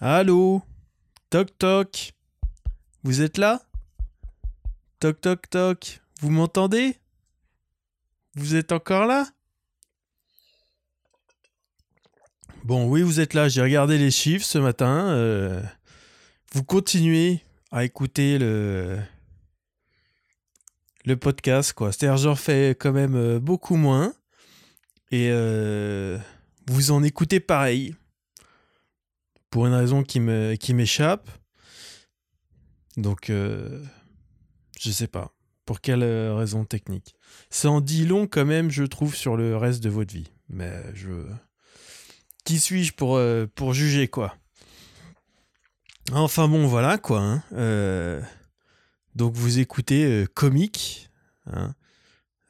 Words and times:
Allô? 0.00 0.62
Toc 1.30 1.56
toc 1.56 2.12
Vous 3.02 3.22
êtes 3.22 3.38
là? 3.38 3.62
Toc 5.00 5.20
toc 5.20 5.48
toc 5.48 6.00
Vous 6.20 6.30
m'entendez? 6.30 6.96
Vous 8.34 8.56
êtes 8.56 8.72
encore 8.72 9.06
là? 9.06 9.26
Bon, 12.64 12.88
oui, 12.88 13.00
vous 13.00 13.20
êtes 13.20 13.32
là. 13.32 13.48
J'ai 13.48 13.62
regardé 13.62 13.96
les 13.96 14.10
chiffres 14.10 14.44
ce 14.44 14.58
matin. 14.58 15.08
euh, 15.08 15.62
vous 16.52 16.62
continuez 16.64 17.40
à 17.70 17.84
écouter 17.84 18.38
le 18.38 18.98
le 21.06 21.16
podcast, 21.16 21.72
quoi. 21.72 21.92
C'est-à-dire, 21.92 22.16
j'en 22.16 22.34
fais 22.34 22.70
quand 22.78 22.92
même 22.92 23.14
euh, 23.14 23.38
beaucoup 23.38 23.76
moins. 23.76 24.12
Et 25.12 25.28
euh, 25.30 26.18
vous 26.66 26.90
en 26.90 27.02
écoutez 27.02 27.38
pareil. 27.40 27.94
Pour 29.56 29.66
une 29.66 29.72
raison 29.72 30.02
qui 30.02 30.20
me 30.20 30.54
qui 30.56 30.74
m'échappe. 30.74 31.30
Donc, 32.98 33.30
euh, 33.30 33.82
je 34.78 34.90
sais 34.90 35.06
pas. 35.06 35.32
Pour 35.64 35.80
quelle 35.80 36.02
euh, 36.02 36.34
raison 36.34 36.66
technique? 36.66 37.14
Ça 37.48 37.70
en 37.70 37.80
dit 37.80 38.04
long 38.04 38.26
quand 38.26 38.44
même, 38.44 38.70
je 38.70 38.84
trouve, 38.84 39.16
sur 39.16 39.34
le 39.34 39.56
reste 39.56 39.82
de 39.82 39.88
votre 39.88 40.12
vie. 40.12 40.30
Mais 40.50 40.82
je... 40.92 41.24
Qui 42.44 42.60
suis-je 42.60 42.92
pour, 42.92 43.16
euh, 43.16 43.46
pour 43.54 43.72
juger, 43.72 44.08
quoi? 44.08 44.36
Enfin 46.12 46.48
bon, 46.48 46.66
voilà, 46.66 46.98
quoi. 46.98 47.22
hein. 47.22 48.22
Donc 49.14 49.36
vous 49.36 49.58
écoutez 49.58 50.26
Comique. 50.34 51.08
hein. 51.46 51.74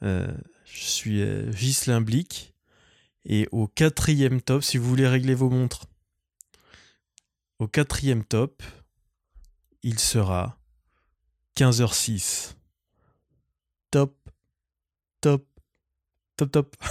Je 0.01 0.27
suis 0.65 1.21
euh, 1.21 1.49
Ghislain 1.51 2.01
Blic. 2.01 2.53
Et 3.23 3.47
au 3.53 3.65
quatrième 3.67 4.41
top, 4.41 4.61
si 4.61 4.77
vous 4.77 4.89
voulez 4.89 5.07
régler 5.07 5.35
vos 5.35 5.49
montres, 5.49 5.85
au 7.59 7.67
quatrième 7.67 8.23
top, 8.23 8.63
il 9.83 9.99
sera 9.99 10.57
15h06. 11.55 12.55
Top, 13.89 14.15
top, 15.21 15.47
top, 16.35 16.51
top. 16.51 16.75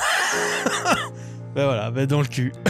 ben 1.55 1.65
voilà, 1.65 1.91
ben 1.91 2.07
dans 2.07 2.21
le 2.21 2.27
cul. 2.27 2.53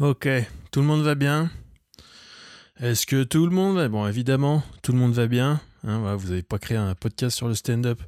ok, 0.00 0.28
tout 0.70 0.80
le 0.80 0.86
monde 0.86 1.02
va 1.02 1.14
bien? 1.14 1.50
Est-ce 2.78 3.06
que 3.06 3.22
tout 3.24 3.44
le 3.46 3.52
monde 3.52 3.76
va 3.76 3.88
Bon, 3.88 4.06
évidemment, 4.06 4.62
tout 4.82 4.92
le 4.92 4.98
monde 4.98 5.14
va 5.14 5.26
bien. 5.26 5.60
Hein, 5.84 6.14
vous 6.16 6.28
n'avez 6.28 6.42
pas 6.42 6.58
créé 6.58 6.76
un 6.76 6.94
podcast 6.94 7.36
sur 7.36 7.48
le 7.48 7.54
stand-up 7.54 8.00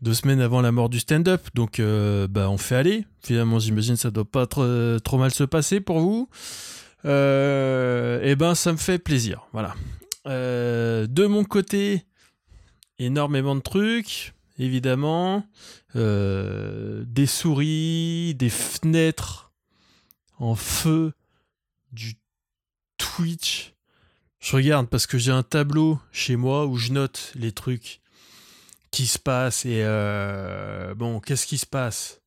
deux 0.00 0.14
semaines 0.14 0.40
avant 0.40 0.60
la 0.60 0.72
mort 0.72 0.88
du 0.88 1.00
stand-up, 1.00 1.48
donc 1.54 1.80
euh, 1.80 2.28
bah, 2.28 2.48
on 2.50 2.58
fait 2.58 2.76
aller. 2.76 3.04
Finalement, 3.22 3.58
j'imagine 3.58 3.94
que 3.94 4.00
ça 4.00 4.10
doit 4.10 4.24
pas 4.24 4.46
trop, 4.46 4.64
trop 5.00 5.18
mal 5.18 5.32
se 5.32 5.44
passer 5.44 5.80
pour 5.80 6.00
vous. 6.00 6.28
Euh, 7.04 8.20
eh 8.22 8.36
ben, 8.36 8.54
ça 8.54 8.72
me 8.72 8.76
fait 8.76 8.98
plaisir. 8.98 9.46
Voilà. 9.52 9.74
Euh, 10.26 11.06
de 11.06 11.26
mon 11.26 11.44
côté, 11.44 12.04
énormément 12.98 13.56
de 13.56 13.60
trucs, 13.60 14.34
évidemment. 14.58 15.44
Euh, 15.96 17.04
des 17.06 17.26
souris, 17.26 18.34
des 18.34 18.50
fenêtres 18.50 19.52
en 20.38 20.54
feu, 20.54 21.12
du 21.92 22.14
Twitch. 22.98 23.74
Je 24.40 24.54
regarde 24.56 24.88
parce 24.88 25.06
que 25.06 25.18
j'ai 25.18 25.32
un 25.32 25.42
tableau 25.42 25.98
chez 26.12 26.36
moi 26.36 26.66
où 26.66 26.76
je 26.76 26.92
note 26.92 27.32
les 27.34 27.52
trucs 27.52 28.00
qui 28.90 29.06
se 29.06 29.18
passent 29.18 29.66
et 29.66 29.82
euh, 29.82 30.94
bon, 30.94 31.20
qu'est-ce 31.20 31.46
qui 31.46 31.58
se 31.58 31.66
passe? 31.66 32.20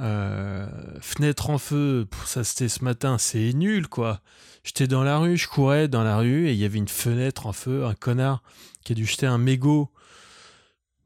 Euh, 0.00 0.66
Fenêtre 1.00 1.50
en 1.50 1.58
feu, 1.58 2.06
pff, 2.10 2.26
ça 2.26 2.42
c'était 2.42 2.68
ce 2.68 2.82
matin, 2.82 3.18
c'est 3.18 3.52
nul 3.52 3.86
quoi. 3.86 4.20
J'étais 4.64 4.88
dans 4.88 5.04
la 5.04 5.18
rue, 5.18 5.36
je 5.36 5.46
courais 5.46 5.86
dans 5.86 6.02
la 6.02 6.18
rue 6.18 6.48
et 6.48 6.52
il 6.52 6.58
y 6.58 6.64
avait 6.64 6.78
une 6.78 6.88
fenêtre 6.88 7.46
en 7.46 7.52
feu, 7.52 7.84
un 7.84 7.94
connard 7.94 8.42
qui 8.84 8.92
a 8.92 8.96
dû 8.96 9.06
jeter 9.06 9.26
un 9.26 9.38
mégot 9.38 9.90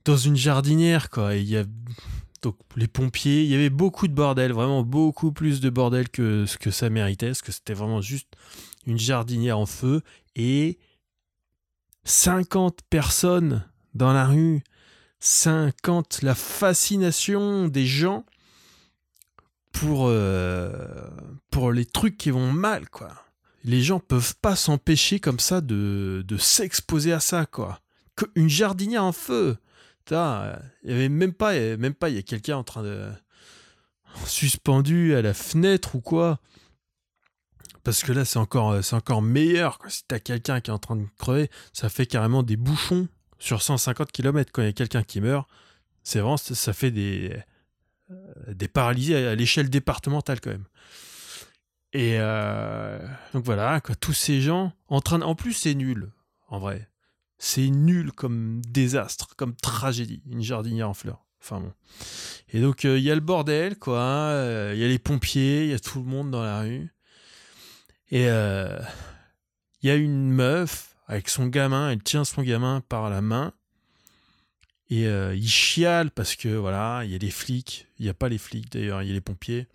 dans 0.06 0.16
une 0.16 0.36
jardinière 0.36 1.10
quoi. 1.10 1.36
Et 1.36 1.40
il 1.40 1.48
y 1.48 1.58
a 1.58 1.64
donc 2.40 2.56
les 2.76 2.88
pompiers, 2.88 3.42
il 3.42 3.50
y 3.50 3.54
avait 3.54 3.68
beaucoup 3.68 4.08
de 4.08 4.14
bordel, 4.14 4.52
vraiment 4.52 4.82
beaucoup 4.82 5.32
plus 5.32 5.60
de 5.60 5.68
bordel 5.70 6.08
que 6.08 6.46
ce 6.46 6.56
que 6.56 6.70
ça 6.70 6.88
méritait, 6.88 7.26
parce 7.26 7.42
que 7.42 7.52
c'était 7.52 7.74
vraiment 7.74 8.00
juste 8.00 8.28
une 8.86 8.98
jardinière 8.98 9.58
en 9.58 9.66
feu 9.66 10.02
et 10.38 10.78
50 12.04 12.80
personnes 12.88 13.68
dans 13.94 14.12
la 14.14 14.26
rue, 14.26 14.62
50, 15.20 16.22
la 16.22 16.34
fascination 16.34 17.68
des 17.68 17.84
gens 17.84 18.24
pour, 19.72 20.06
euh, 20.06 20.70
pour 21.50 21.72
les 21.72 21.84
trucs 21.84 22.16
qui 22.16 22.30
vont 22.30 22.52
mal, 22.52 22.88
quoi. 22.88 23.12
Les 23.64 23.82
gens 23.82 24.00
peuvent 24.00 24.36
pas 24.36 24.56
s'empêcher 24.56 25.20
comme 25.20 25.40
ça 25.40 25.60
de, 25.60 26.24
de 26.26 26.36
s'exposer 26.38 27.12
à 27.12 27.20
ça, 27.20 27.44
quoi. 27.44 27.80
Une 28.34 28.48
jardinière 28.48 29.04
en 29.04 29.12
feu. 29.12 29.58
Il 30.10 30.14
y 30.84 30.92
avait 30.92 31.08
même 31.08 31.34
pas, 31.34 31.52
même 31.76 31.94
pas, 31.94 32.08
il 32.08 32.14
y 32.14 32.18
a 32.18 32.22
quelqu'un 32.22 32.56
en 32.56 32.64
train 32.64 32.82
de 32.82 33.10
suspendu 34.26 35.14
à 35.14 35.22
la 35.22 35.34
fenêtre 35.34 35.96
ou 35.96 36.00
quoi. 36.00 36.40
Parce 37.84 38.02
que 38.02 38.12
là, 38.12 38.24
c'est 38.24 38.38
encore, 38.38 38.82
c'est 38.84 38.96
encore 38.96 39.22
meilleur. 39.22 39.78
Quoi. 39.78 39.90
Si 39.90 40.02
t'as 40.06 40.18
quelqu'un 40.18 40.60
qui 40.60 40.70
est 40.70 40.74
en 40.74 40.78
train 40.78 40.96
de 40.96 41.06
crever, 41.18 41.50
ça 41.72 41.88
fait 41.88 42.06
carrément 42.06 42.42
des 42.42 42.56
bouchons 42.56 43.08
sur 43.38 43.62
150 43.62 44.12
km. 44.12 44.50
Quand 44.52 44.62
il 44.62 44.66
y 44.66 44.68
a 44.68 44.72
quelqu'un 44.72 45.02
qui 45.02 45.20
meurt, 45.20 45.48
c'est 46.02 46.20
vraiment, 46.20 46.36
ça 46.36 46.72
fait 46.72 46.90
des, 46.90 47.36
euh, 48.10 48.54
des 48.54 48.68
paralysés 48.68 49.26
à, 49.26 49.34
l'échelle 49.34 49.70
départementale 49.70 50.40
quand 50.40 50.50
même. 50.50 50.64
Et 51.92 52.16
euh, 52.18 52.98
donc 53.32 53.44
voilà, 53.44 53.80
quoi, 53.80 53.94
tous 53.94 54.12
ces 54.12 54.40
gens 54.40 54.72
en 54.88 55.00
train. 55.00 55.22
En 55.22 55.34
plus, 55.34 55.52
c'est 55.54 55.74
nul, 55.74 56.10
en 56.48 56.58
vrai. 56.58 56.88
C'est 57.38 57.68
nul 57.68 58.12
comme 58.12 58.60
désastre, 58.66 59.36
comme 59.36 59.54
tragédie, 59.54 60.22
une 60.30 60.42
jardinière 60.42 60.88
en 60.88 60.94
fleurs. 60.94 61.24
Enfin 61.40 61.60
bon. 61.60 61.72
Et 62.50 62.60
donc, 62.60 62.84
euh, 62.84 62.98
il 62.98 63.04
y 63.04 63.10
a 63.10 63.14
le 63.14 63.20
bordel, 63.20 63.78
quoi. 63.78 64.00
euh, 64.00 64.72
Il 64.74 64.80
y 64.80 64.84
a 64.84 64.88
les 64.88 64.98
pompiers, 64.98 65.64
il 65.64 65.70
y 65.70 65.74
a 65.74 65.78
tout 65.78 66.00
le 66.00 66.04
monde 66.04 66.30
dans 66.30 66.42
la 66.42 66.60
rue. 66.60 66.92
Et 68.10 68.28
euh, 68.28 68.78
il 69.82 69.88
y 69.88 69.90
a 69.90 69.96
une 69.96 70.30
meuf 70.30 70.96
avec 71.06 71.28
son 71.28 71.46
gamin, 71.46 71.90
elle 71.90 72.02
tient 72.02 72.24
son 72.24 72.42
gamin 72.42 72.82
par 72.88 73.10
la 73.10 73.20
main. 73.20 73.52
Et 74.90 75.06
euh, 75.06 75.34
il 75.34 75.48
chiale 75.48 76.10
parce 76.10 76.34
que, 76.34 76.48
voilà, 76.48 77.02
il 77.04 77.10
y 77.10 77.14
a 77.14 77.18
les 77.18 77.30
flics. 77.30 77.86
Il 77.98 78.04
n'y 78.04 78.08
a 78.08 78.14
pas 78.14 78.28
les 78.28 78.38
flics 78.38 78.70
d'ailleurs, 78.72 79.02
il 79.02 79.08
y 79.08 79.10
a 79.10 79.14
les 79.14 79.20
pompiers. 79.20 79.66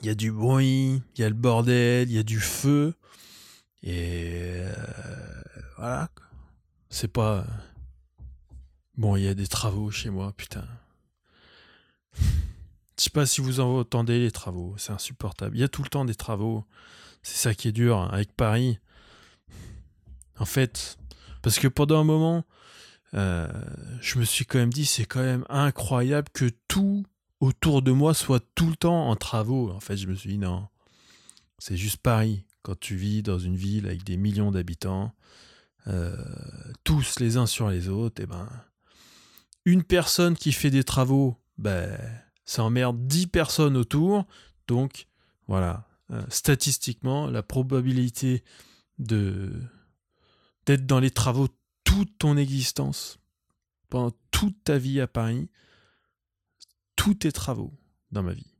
Il 0.00 0.06
y 0.06 0.10
a 0.10 0.14
du 0.14 0.30
bruit, 0.30 1.02
il 1.16 1.20
y 1.20 1.24
a 1.24 1.28
le 1.28 1.34
bordel, 1.34 2.08
il 2.08 2.14
y 2.14 2.18
a 2.18 2.22
du 2.22 2.38
feu. 2.38 2.94
Et 3.82 4.32
euh, 4.34 4.72
voilà. 5.76 6.08
C'est 6.90 7.12
pas. 7.12 7.44
Bon, 8.96 9.16
il 9.16 9.24
y 9.24 9.28
a 9.28 9.34
des 9.34 9.46
travaux 9.46 9.90
chez 9.90 10.10
moi, 10.10 10.32
putain. 10.36 10.66
Je 12.98 13.04
sais 13.04 13.10
pas 13.10 13.26
si 13.26 13.40
vous 13.40 13.60
entendez 13.60 14.18
les 14.18 14.32
travaux, 14.32 14.74
c'est 14.76 14.92
insupportable. 14.92 15.56
Il 15.56 15.60
y 15.60 15.64
a 15.64 15.68
tout 15.68 15.82
le 15.84 15.88
temps 15.88 16.04
des 16.04 16.16
travaux. 16.16 16.64
C'est 17.22 17.36
ça 17.36 17.54
qui 17.54 17.68
est 17.68 17.72
dur 17.72 17.98
hein, 17.98 18.08
avec 18.12 18.32
Paris. 18.32 18.78
En 20.38 20.44
fait, 20.44 20.98
parce 21.42 21.58
que 21.58 21.68
pendant 21.68 22.00
un 22.00 22.04
moment, 22.04 22.44
euh, 23.14 23.48
je 24.00 24.18
me 24.18 24.24
suis 24.24 24.44
quand 24.44 24.58
même 24.58 24.72
dit, 24.72 24.84
c'est 24.84 25.04
quand 25.04 25.22
même 25.22 25.44
incroyable 25.48 26.28
que 26.32 26.50
tout 26.66 27.04
autour 27.40 27.82
de 27.82 27.92
moi 27.92 28.14
soit 28.14 28.44
tout 28.54 28.68
le 28.68 28.76
temps 28.76 29.08
en 29.08 29.16
travaux. 29.16 29.70
En 29.70 29.80
fait, 29.80 29.96
je 29.96 30.08
me 30.08 30.14
suis 30.14 30.30
dit, 30.30 30.38
non, 30.38 30.66
c'est 31.58 31.76
juste 31.76 31.98
Paris. 31.98 32.44
Quand 32.62 32.78
tu 32.78 32.96
vis 32.96 33.22
dans 33.22 33.38
une 33.38 33.56
ville 33.56 33.86
avec 33.86 34.02
des 34.02 34.16
millions 34.16 34.50
d'habitants, 34.50 35.14
euh, 35.86 36.16
tous 36.82 37.20
les 37.20 37.36
uns 37.36 37.46
sur 37.46 37.70
les 37.70 37.88
autres, 37.88 38.20
et 38.22 38.26
ben, 38.26 38.48
une 39.64 39.84
personne 39.84 40.36
qui 40.36 40.52
fait 40.52 40.70
des 40.70 40.84
travaux, 40.84 41.36
ben, 41.56 41.96
ça 42.48 42.64
emmerde 42.64 43.06
10 43.06 43.26
personnes 43.26 43.76
autour. 43.76 44.26
Donc, 44.68 45.06
voilà, 45.48 45.86
euh, 46.10 46.22
statistiquement, 46.30 47.26
la 47.26 47.42
probabilité 47.42 48.42
de 48.98 49.52
d'être 50.64 50.86
dans 50.86 50.98
les 50.98 51.10
travaux 51.10 51.48
toute 51.84 52.16
ton 52.16 52.38
existence, 52.38 53.18
pendant 53.90 54.16
toute 54.30 54.64
ta 54.64 54.78
vie 54.78 54.98
à 54.98 55.06
Paris, 55.06 55.50
tous 56.96 57.14
tes 57.14 57.32
travaux 57.32 57.74
dans 58.12 58.22
ma 58.22 58.32
vie. 58.32 58.54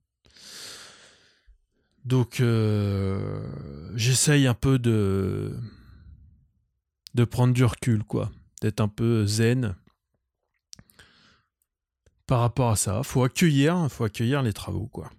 Donc, 2.05 2.41
euh, 2.41 3.43
j'essaye 3.95 4.47
un 4.47 4.55
peu 4.55 4.79
de 4.79 5.57
de 7.15 7.25
prendre 7.25 7.55
du 7.55 7.65
recul, 7.65 8.05
quoi, 8.05 8.31
d'être 8.61 8.83
un 8.83 8.89
peu 8.89 9.25
zen 9.27 9.75
par 12.29 12.41
rapport 12.41 12.71
à 12.71 12.77
ça. 12.77 13.03
Faut 13.03 13.25
accueillir, 13.25 13.89
faut 13.91 14.05
accueillir 14.05 14.43
les 14.43 14.53
travaux, 14.53 14.87
quoi. 14.87 15.11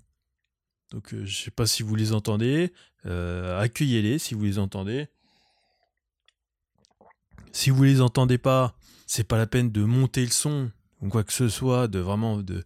Donc, 0.91 1.13
euh, 1.13 1.25
je 1.25 1.43
sais 1.43 1.51
pas 1.51 1.65
si 1.65 1.83
vous 1.83 1.95
les 1.95 2.13
entendez, 2.13 2.71
euh, 3.05 3.59
accueillez-les 3.59 4.19
si 4.19 4.35
vous 4.35 4.45
les 4.45 4.59
entendez. 4.59 5.07
Si 7.51 7.71
vous 7.71 7.83
les 7.83 7.99
entendez 7.99 8.37
pas, 8.37 8.75
c'est 9.07 9.23
pas 9.23 9.37
la 9.37 9.47
peine 9.47 9.71
de 9.71 9.83
monter 9.83 10.23
le 10.23 10.31
son 10.31 10.71
ou 11.01 11.09
quoi 11.09 11.23
que 11.23 11.33
ce 11.33 11.49
soit, 11.49 11.87
de 11.87 11.99
vraiment 11.99 12.37
de 12.37 12.63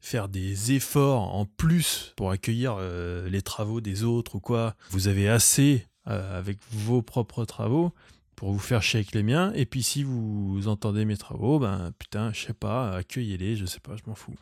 faire 0.00 0.28
des 0.28 0.72
efforts 0.72 1.34
en 1.34 1.46
plus 1.46 2.12
pour 2.16 2.30
accueillir 2.30 2.76
euh, 2.78 3.28
les 3.28 3.42
travaux 3.42 3.80
des 3.80 4.04
autres 4.04 4.36
ou 4.36 4.40
quoi. 4.40 4.76
Vous 4.90 5.08
avez 5.08 5.28
assez 5.28 5.86
avec 6.04 6.58
vos 6.70 7.02
propres 7.02 7.44
travaux 7.44 7.92
pour 8.38 8.52
vous 8.52 8.60
faire 8.60 8.84
chier 8.84 9.00
avec 9.00 9.16
les 9.16 9.24
miens. 9.24 9.52
Et 9.56 9.66
puis 9.66 9.82
si 9.82 10.04
vous 10.04 10.68
entendez 10.68 11.04
mes 11.04 11.16
travaux, 11.16 11.58
ben 11.58 11.90
putain, 11.98 12.32
je 12.32 12.46
sais 12.46 12.54
pas, 12.54 12.94
accueillez-les, 12.94 13.56
je 13.56 13.66
sais 13.66 13.80
pas, 13.80 13.96
je 13.96 14.02
m'en 14.06 14.14
fous. 14.14 14.36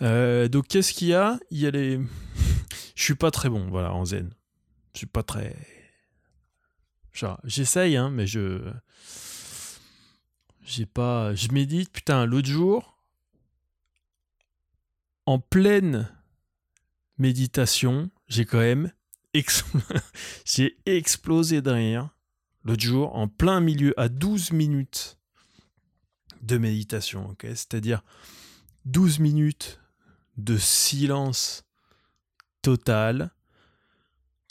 Euh, 0.00 0.46
donc 0.46 0.68
qu'est-ce 0.68 0.92
qu'il 0.92 1.08
y 1.08 1.14
a? 1.14 1.36
Il 1.50 1.58
y 1.58 1.66
a 1.66 1.72
les. 1.72 1.98
je 2.94 3.02
suis 3.02 3.16
pas 3.16 3.32
très 3.32 3.48
bon, 3.48 3.66
voilà, 3.68 3.92
en 3.92 4.04
zen. 4.04 4.30
Je 4.94 4.98
suis 4.98 5.06
pas 5.08 5.24
très. 5.24 5.56
J'essaye, 7.42 7.96
hein, 7.96 8.10
mais 8.10 8.28
je. 8.28 8.62
J'ai 10.62 10.86
pas. 10.86 11.34
Je 11.34 11.48
médite, 11.48 11.90
putain, 11.90 12.26
l'autre 12.26 12.48
jour, 12.48 12.96
en 15.24 15.40
pleine 15.40 16.08
méditation, 17.18 18.08
j'ai 18.28 18.44
quand 18.44 18.58
même. 18.58 18.92
j'ai 20.44 20.78
explosé 20.86 21.60
de 21.60 21.70
rire 21.70 22.15
l'autre 22.66 22.82
jour, 22.82 23.14
en 23.14 23.28
plein 23.28 23.60
milieu, 23.60 23.98
à 23.98 24.08
12 24.08 24.52
minutes 24.52 25.18
de 26.42 26.58
méditation, 26.58 27.30
ok? 27.30 27.42
C'est-à-dire 27.50 28.02
12 28.84 29.20
minutes 29.20 29.80
de 30.36 30.56
silence 30.56 31.64
total, 32.62 33.30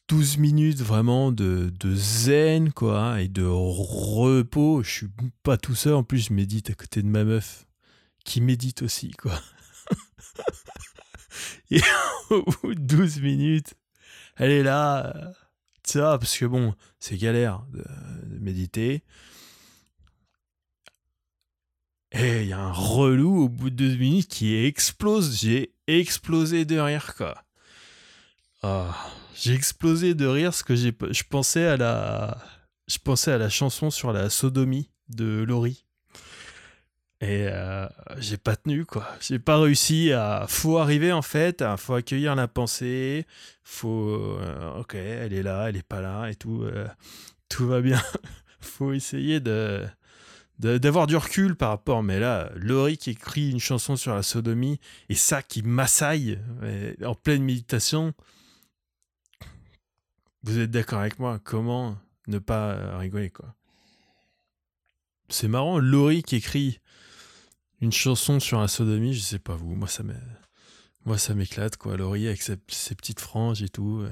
12 0.08 0.38
minutes 0.38 0.82
vraiment 0.82 1.32
de, 1.32 1.74
de, 1.78 1.96
zen, 1.96 2.72
quoi, 2.72 3.22
et 3.22 3.28
de 3.28 3.44
repos. 3.44 4.82
Je 4.82 4.90
suis 4.90 5.10
pas 5.44 5.58
tout 5.58 5.76
seul, 5.76 5.94
en 5.94 6.04
plus, 6.04 6.28
je 6.28 6.34
médite 6.34 6.70
à 6.70 6.74
côté 6.74 7.02
de 7.02 7.08
ma 7.08 7.26
meuf, 7.26 7.68
qui 8.24 8.40
médite 8.40 8.82
aussi, 8.82 9.12
quoi. 9.12 9.40
et 11.70 11.82
au 12.30 12.44
bout 12.44 12.76
de 12.76 12.80
12 12.80 13.20
minutes, 13.20 13.74
elle 14.38 14.52
est 14.52 14.64
là 14.64 15.34
ça, 15.90 16.18
parce 16.20 16.38
que 16.38 16.46
bon, 16.46 16.74
c'est 17.00 17.18
galère 17.18 17.64
de, 17.72 17.84
méditer. 18.40 19.04
Et 22.12 22.44
il 22.44 22.48
y 22.48 22.54
a 22.54 22.60
un 22.60 22.72
relou 22.72 23.44
au 23.44 23.50
bout 23.50 23.70
de 23.70 23.76
deux 23.76 23.96
minutes 23.96 24.30
qui 24.30 24.56
explose. 24.56 25.40
J'ai 25.40 25.74
explosé 25.88 26.64
de 26.66 26.80
rire, 26.80 27.16
quoi. 27.16 27.44
Ah, 28.62 28.96
j'ai 29.36 29.54
explosé 29.54 30.14
de 30.14 30.26
rire 30.26 30.50
parce 30.50 30.64
que 30.64 30.76
je 30.76 31.24
pensais 31.30 31.66
à 31.66 31.78
la, 31.78 32.38
je 32.88 32.98
pensais 32.98 33.32
à 33.32 33.38
la 33.38 33.50
chanson 33.50 33.92
sur 33.92 34.14
la 34.14 34.30
sodomie 34.30 34.90
de 35.10 35.44
Laurie. 35.48 35.85
Et 37.26 37.48
euh, 37.50 37.88
j'ai 38.20 38.38
pas 38.38 38.56
tenu, 38.56 38.86
quoi. 38.86 39.08
J'ai 39.20 39.40
pas 39.40 39.58
réussi 39.58 40.12
à. 40.14 40.46
Faut 40.48 40.78
arriver, 40.78 41.12
en 41.12 41.24
fait. 41.24 41.64
Faut 41.78 41.96
accueillir 41.96 42.36
la 42.36 42.48
pensée. 42.48 43.26
Faut. 43.64 44.38
Euh, 44.40 44.80
ok, 44.80 44.94
elle 44.94 45.34
est 45.34 45.42
là, 45.42 45.68
elle 45.68 45.78
est 45.78 45.88
pas 45.88 46.02
là 46.02 46.28
et 46.28 46.36
tout. 46.36 46.62
Euh, 46.62 46.88
tout 47.50 47.66
va 47.66 47.82
bien. 47.82 48.00
faut 48.60 48.94
essayer 48.94 49.40
de 49.40 49.84
d'avoir 50.60 51.08
du 51.08 51.16
recul 51.16 51.56
par 51.56 51.70
rapport. 51.70 52.04
Mais 52.04 52.20
là, 52.20 52.52
Laurie 52.56 52.98
qui 52.98 53.10
écrit 53.10 53.50
une 53.50 53.60
chanson 53.60 53.96
sur 53.96 54.14
la 54.14 54.22
sodomie 54.22 54.80
et 55.10 55.16
ça 55.16 55.42
qui 55.42 55.64
m'assaille 55.64 56.40
en 57.04 57.16
pleine 57.16 57.44
méditation. 57.44 58.14
Vous 60.44 60.60
êtes 60.60 60.70
d'accord 60.70 61.00
avec 61.00 61.18
moi? 61.18 61.40
Comment 61.44 61.98
ne 62.28 62.38
pas 62.38 62.98
rigoler, 63.00 63.32
quoi? 63.32 63.56
C'est 65.28 65.48
marrant, 65.48 65.80
Laurie 65.80 66.22
qui 66.22 66.36
écrit 66.36 66.80
une 67.86 67.92
chanson 67.92 68.40
sur 68.40 68.60
la 68.60 68.68
sodomie, 68.68 69.14
je 69.14 69.20
sais 69.20 69.38
pas 69.38 69.56
vous, 69.56 69.76
moi 69.76 69.88
ça 69.88 70.02
moi 71.06 71.20
ça 71.20 71.36
m'éclate 71.36 71.78
quoi. 71.78 71.96
Laurie 71.96 72.28
avec 72.28 72.42
ses, 72.42 72.58
petites 72.58 73.20
franges 73.20 73.62
et 73.62 73.70
tout, 73.70 74.02
euh. 74.02 74.12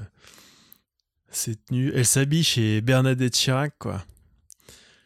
Elle 1.92 2.06
s'habille 2.06 2.44
chez 2.44 2.80
Bernadette 2.80 3.34
Chirac 3.34 3.74
quoi. 3.80 4.04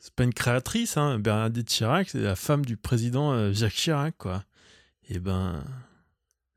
C'est 0.00 0.12
pas 0.12 0.24
une 0.24 0.34
créatrice 0.34 0.98
hein, 0.98 1.18
Bernadette 1.18 1.66
Chirac, 1.66 2.10
c'est 2.10 2.20
la 2.20 2.36
femme 2.36 2.66
du 2.66 2.76
président 2.76 3.32
euh, 3.32 3.54
Jacques 3.54 3.72
Chirac 3.72 4.14
quoi. 4.18 4.44
Et 5.08 5.18
ben 5.18 5.64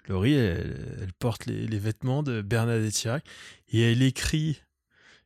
Laurie, 0.10 0.34
elle, 0.34 1.14
porte 1.18 1.46
les, 1.46 1.66
les, 1.66 1.80
vêtements 1.80 2.24
de 2.24 2.42
Bernadette 2.42 2.94
Chirac 2.94 3.26
et 3.70 3.90
elle 3.90 4.02
écrit 4.02 4.60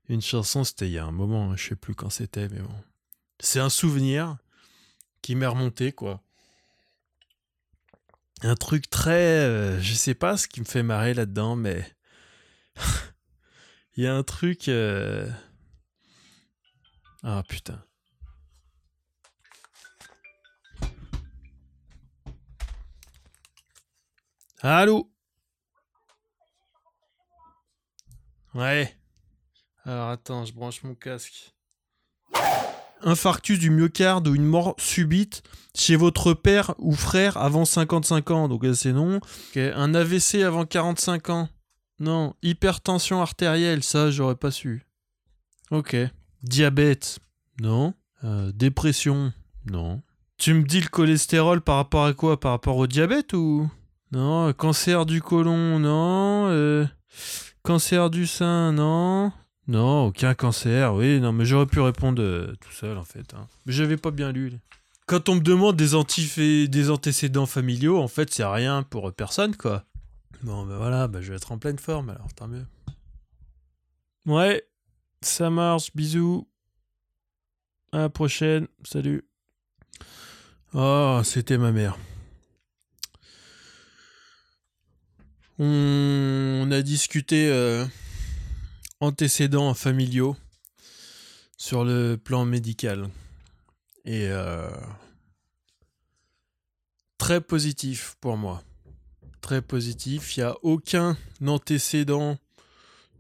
une 0.08 0.22
chanson. 0.22 0.64
C'était 0.64 0.88
il 0.88 0.94
y 0.94 1.00
a 1.00 1.06
un 1.06 1.12
moment, 1.12 1.50
hein, 1.50 1.56
je 1.58 1.70
sais 1.70 1.76
plus 1.76 1.96
quand 1.96 2.12
c'était, 2.12 2.48
mais 2.50 2.60
bon. 2.60 2.76
C'est 3.40 3.60
un 3.60 3.70
souvenir 3.70 4.38
qui 5.24 5.34
m'est 5.34 5.48
remonté 5.48 5.92
quoi 5.92 6.22
un 8.44 8.56
truc 8.56 8.90
très. 8.90 9.46
Euh, 9.46 9.80
je 9.80 9.94
sais 9.94 10.14
pas 10.14 10.38
ce 10.38 10.48
qui 10.48 10.60
me 10.60 10.66
fait 10.66 10.84
marrer 10.84 11.14
là-dedans, 11.14 11.56
mais. 11.56 11.86
Il 13.98 14.04
y 14.04 14.08
a 14.08 14.16
un 14.16 14.24
truc. 14.24 14.68
Euh, 14.68 15.30
ah 17.24 17.44
putain. 17.48 17.82
Allô? 24.62 25.12
Ouais. 28.54 28.96
Alors 29.84 30.10
attends, 30.10 30.46
je 30.46 30.54
branche 30.54 30.82
mon 30.84 30.96
casque 30.96 31.54
infarctus 33.06 33.60
du 33.60 33.70
myocarde 33.70 34.28
ou 34.28 34.36
une 34.36 34.46
mort 34.46 34.76
subite 34.78 35.44
chez 35.76 35.96
votre 35.96 36.34
père 36.34 36.74
ou 36.80 36.94
frère 36.94 37.38
avant 37.38 37.64
55 37.64 38.32
ans. 38.32 38.48
Donc 38.50 38.66
c'est 38.74 38.94
non. 38.94 39.22
Un 39.56 39.96
AVC 39.96 40.44
avant 40.44 40.66
45 40.66 41.30
ans. 41.30 41.50
Non. 42.00 42.34
Hypertension 42.44 43.22
artérielle, 43.22 43.84
ça 43.84 44.12
j'aurais 44.12 44.36
pas 44.36 44.52
su. 44.52 44.84
Ok. 45.72 45.96
Diabète. 46.44 47.20
Non. 47.62 47.94
Euh, 48.24 48.52
dépression. 48.54 49.32
Non. 49.66 50.02
Tu 50.38 50.54
me 50.54 50.64
dis 50.64 50.82
le 50.82 50.90
cholestérol 50.90 51.62
par 51.62 51.78
rapport 51.78 52.06
à 52.06 52.14
quoi? 52.14 52.40
Par 52.40 52.52
rapport 52.52 52.78
au 52.78 52.88
diabète 52.88 53.34
ou? 53.34 53.70
Non. 54.12 54.52
Cancer 54.54 55.06
du 55.06 55.22
côlon. 55.22 55.80
Non. 55.80 56.48
Euh, 56.50 56.86
cancer 57.64 58.10
du 58.10 58.28
sein. 58.28 58.74
Non. 58.74 59.32
Non, 59.68 60.08
aucun 60.08 60.36
cancer, 60.36 60.94
oui, 60.94 61.20
non, 61.20 61.32
mais 61.32 61.46
j'aurais 61.46 61.66
pu 61.66 61.80
répondre 61.80 62.22
euh, 62.22 62.56
tout 62.62 62.72
seul 62.72 62.98
en 62.98 63.04
fait. 63.04 63.34
Hein. 63.34 63.48
Mais 63.66 63.74
j'avais 63.74 63.98
pas 63.98 64.12
bien 64.12 64.32
lu. 64.32 64.54
Quand 65.08 65.30
on 65.30 65.36
me 65.36 65.40
demande 65.40 65.76
des, 65.76 66.68
des 66.68 66.90
antécédents 66.90 67.46
familiaux, 67.46 68.00
en 68.00 68.08
fait, 68.08 68.34
c'est 68.34 68.46
rien 68.46 68.84
pour 68.84 69.12
personne, 69.14 69.56
quoi. 69.56 69.84
Bon, 70.44 70.66
ben 70.66 70.78
voilà, 70.78 71.08
ben 71.08 71.22
je 71.22 71.30
vais 71.30 71.38
être 71.38 71.52
en 71.52 71.58
pleine 71.58 71.80
forme 71.80 72.10
alors, 72.10 72.32
tant 72.34 72.48
mieux. 72.48 72.66
Ouais, 74.26 74.64
ça 75.22 75.50
marche, 75.50 75.92
bisous. 75.96 76.48
À 77.92 78.00
la 78.00 78.10
prochaine, 78.10 78.68
salut. 78.84 79.24
Oh, 80.74 81.22
c'était 81.24 81.58
ma 81.58 81.72
mère. 81.72 81.98
On, 85.58 86.68
a 86.72 86.82
discuté. 86.82 87.48
Euh, 87.48 87.86
antécédents 89.00 89.74
familiaux 89.74 90.36
sur 91.58 91.84
le 91.84 92.16
plan 92.16 92.46
médical. 92.46 93.10
Et 94.06 94.28
euh, 94.30 94.70
très 97.18 97.42
positif 97.42 98.16
pour 98.22 98.38
moi. 98.38 98.64
Très 99.42 99.62
positif. 99.62 100.38
Il 100.38 100.42
n'y 100.42 100.46
a 100.46 100.56
aucun 100.64 101.18
antécédent 101.46 102.38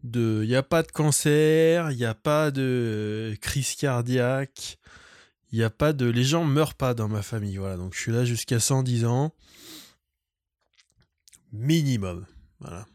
de. 0.03 0.41
Il 0.43 0.49
n'y 0.49 0.55
a 0.55 0.63
pas 0.63 0.83
de 0.83 0.91
cancer, 0.91 1.91
il 1.91 1.97
n'y 1.97 2.05
a 2.05 2.15
pas 2.15 2.51
de 2.51 3.35
crise 3.41 3.75
cardiaque, 3.75 4.77
il 5.51 5.59
n'y 5.59 5.63
a 5.63 5.69
pas 5.69 5.93
de. 5.93 6.05
Les 6.05 6.23
gens 6.23 6.43
meurent 6.43 6.75
pas 6.75 6.93
dans 6.93 7.07
ma 7.07 7.21
famille. 7.21 7.57
Voilà, 7.57 7.77
donc 7.77 7.93
je 7.93 7.99
suis 7.99 8.11
là 8.11 8.25
jusqu'à 8.25 8.59
110 8.59 9.05
ans. 9.05 9.33
Minimum. 11.51 12.25
Voilà 12.59 12.85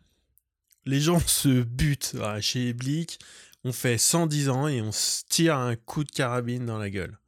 les 0.87 1.01
gens 1.01 1.21
se 1.27 1.63
butent 1.63 2.17
chez 2.41 2.73
Blick. 2.73 3.19
On 3.65 3.73
fait 3.73 3.99
110 3.99 4.49
ans 4.49 4.69
et 4.69 4.81
on 4.81 4.93
se 4.93 5.23
tire 5.29 5.57
un 5.57 5.77
coup 5.77 6.05
de 6.05 6.11
carabine 6.11 6.65
dans 6.65 6.79
la 6.79 6.89
gueule 6.89 7.19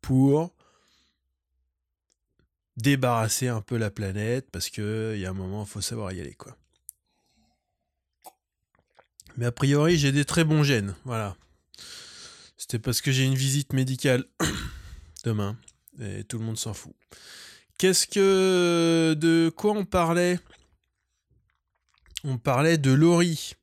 pour 0.00 0.54
débarrasser 2.78 3.48
un 3.48 3.60
peu 3.60 3.76
la 3.76 3.90
planète 3.90 4.50
parce 4.50 4.70
que 4.70 5.12
il 5.14 5.20
y 5.20 5.26
a 5.26 5.30
un 5.30 5.34
moment, 5.34 5.64
faut 5.66 5.80
savoir 5.80 6.12
y 6.12 6.20
aller 6.20 6.34
quoi. 6.34 6.56
Mais 9.36 9.46
a 9.46 9.52
priori, 9.52 9.98
j'ai 9.98 10.10
des 10.10 10.24
très 10.24 10.44
bons 10.44 10.62
gènes, 10.62 10.96
voilà. 11.04 11.36
C'était 12.56 12.78
parce 12.78 13.00
que 13.00 13.12
j'ai 13.12 13.24
une 13.24 13.36
visite 13.36 13.72
médicale 13.72 14.24
demain 15.24 15.56
et 16.00 16.24
tout 16.24 16.38
le 16.38 16.44
monde 16.44 16.58
s'en 16.58 16.74
fout. 16.74 16.94
Qu'est-ce 17.78 18.06
que 18.06 19.14
de 19.14 19.52
quoi 19.54 19.72
on 19.72 19.84
parlait? 19.84 20.40
On 22.28 22.38
parlait 22.38 22.78
de 22.78 22.92
Laurie 22.92 23.54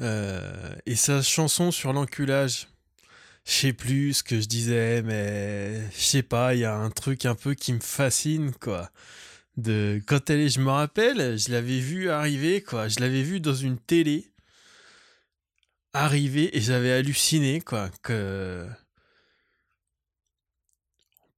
euh, 0.00 0.74
et 0.86 0.94
sa 0.94 1.22
chanson 1.22 1.70
sur 1.72 1.92
l'enculage. 1.92 2.68
je 3.44 3.52
sais 3.52 3.72
plus 3.72 4.14
ce 4.14 4.22
que 4.22 4.40
je 4.40 4.46
disais, 4.46 5.02
mais 5.02 5.90
je 5.92 6.00
sais 6.00 6.22
pas, 6.22 6.54
il 6.54 6.60
y 6.60 6.64
a 6.64 6.76
un 6.76 6.90
truc 6.90 7.26
un 7.26 7.34
peu 7.34 7.54
qui 7.54 7.72
me 7.72 7.80
fascine, 7.80 8.52
quoi. 8.52 8.90
De 9.56 10.00
quand 10.06 10.30
elle 10.30 10.40
est, 10.40 10.50
je 10.50 10.60
me 10.60 10.70
rappelle, 10.70 11.38
je 11.38 11.50
l'avais 11.50 11.80
vu 11.80 12.10
arriver, 12.10 12.62
quoi. 12.62 12.88
Je 12.88 13.00
l'avais 13.00 13.22
vu 13.22 13.40
dans 13.40 13.54
une 13.54 13.78
télé 13.78 14.30
arriver 15.92 16.56
et 16.56 16.60
j'avais 16.60 16.92
halluciné, 16.92 17.60
quoi, 17.60 17.90
que 18.02 18.68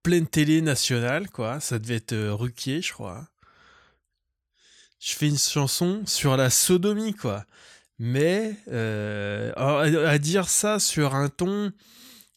pleine 0.03 0.27
télé 0.27 0.61
nationale, 0.63 1.31
quoi. 1.31 1.61
Ça 1.61 1.79
devait 1.79 1.97
être 1.97 2.13
euh, 2.13 2.35
Ruquier, 2.35 2.83
je 2.83 2.93
crois. 2.93 3.30
Je 5.01 5.15
fais 5.15 5.29
une 5.29 5.39
chanson 5.39 6.03
sur 6.07 6.37
la 6.37 6.51
sodomie, 6.51 7.15
quoi. 7.15 7.45
Mais 7.99 8.57
euh, 8.69 9.53
à, 9.57 10.19
dire 10.19 10.49
ça 10.49 10.79
sur 10.79 11.15
un 11.15 11.29
ton 11.29 11.73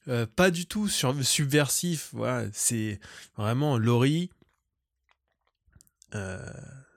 euh, 0.08 0.26
pas 0.26 0.52
du 0.52 0.66
tout 0.66 0.88
sur 0.90 1.16
subversif, 1.24 2.10
voilà, 2.14 2.48
c'est 2.52 3.00
vraiment 3.38 3.78
Laurie. 3.78 4.30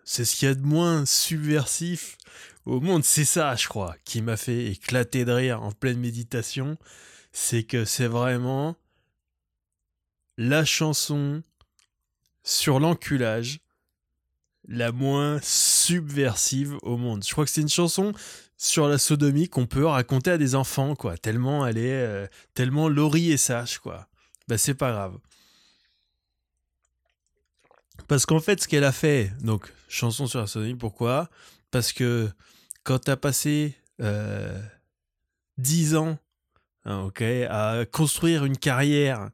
c'est 0.05 0.25
ce 0.25 0.37
qu'il 0.37 0.49
y 0.49 0.51
a 0.51 0.55
de 0.55 0.63
moins 0.63 1.05
subversif 1.07 2.17
au 2.65 2.81
monde. 2.81 3.05
C'est 3.05 3.25
ça, 3.25 3.55
je 3.57 3.69
crois, 3.69 3.97
qui 4.05 4.23
m'a 4.23 4.37
fait 4.37 4.67
éclater 4.67 5.25
de 5.25 5.33
rire 5.33 5.63
en 5.63 5.73
pleine 5.73 5.99
méditation. 5.99 6.77
C'est 7.33 7.65
que 7.65 7.85
c'est 7.85 8.09
vraiment 8.09 8.77
la 10.39 10.65
chanson 10.65 11.43
sur 12.43 12.79
l'enculage 12.81 13.61
la 14.69 14.93
moins 14.93 15.39
subversive 15.43 16.77
au 16.83 16.97
monde. 16.97 17.25
Je 17.25 17.33
crois 17.33 17.45
que 17.45 17.51
c'est 17.51 17.61
une 17.61 17.69
chanson 17.69 18.13
sur 18.57 18.89
la 18.89 18.99
sodomie 18.99 19.49
qu'on 19.49 19.67
peut 19.67 19.87
raconter 19.87 20.31
à 20.31 20.39
des 20.39 20.55
enfants, 20.55 20.95
quoi. 20.95 21.17
Tellement 21.17 21.67
elle 21.67 21.79
est, 21.79 21.93
euh, 21.93 22.27
tellement 22.55 22.89
Laurie 22.89 23.33
est 23.33 23.37
sage, 23.37 23.79
quoi. 23.79 24.09
Bah 24.49 24.59
c'est 24.59 24.75
pas 24.75 24.93
grave. 24.93 25.19
Parce 28.09 28.27
qu'en 28.27 28.41
fait, 28.41 28.63
ce 28.63 28.69
qu'elle 28.69 28.85
a 28.85 28.93
fait, 28.93 29.33
donc 29.41 29.73
chanson 29.89 30.27
sur 30.27 30.41
la 30.41 30.47
sodomie, 30.47 30.75
pourquoi? 30.75 31.29
Parce 31.71 31.93
que 31.93 32.31
quand 32.85 33.01
t'as 33.01 33.17
passé 33.17 33.75
euh, 34.01 34.61
10 35.59 35.97
ans, 35.97 36.19
hein, 36.85 37.01
ok, 37.01 37.23
à 37.23 37.85
construire 37.91 38.45
une 38.45 38.57
carrière 38.57 39.31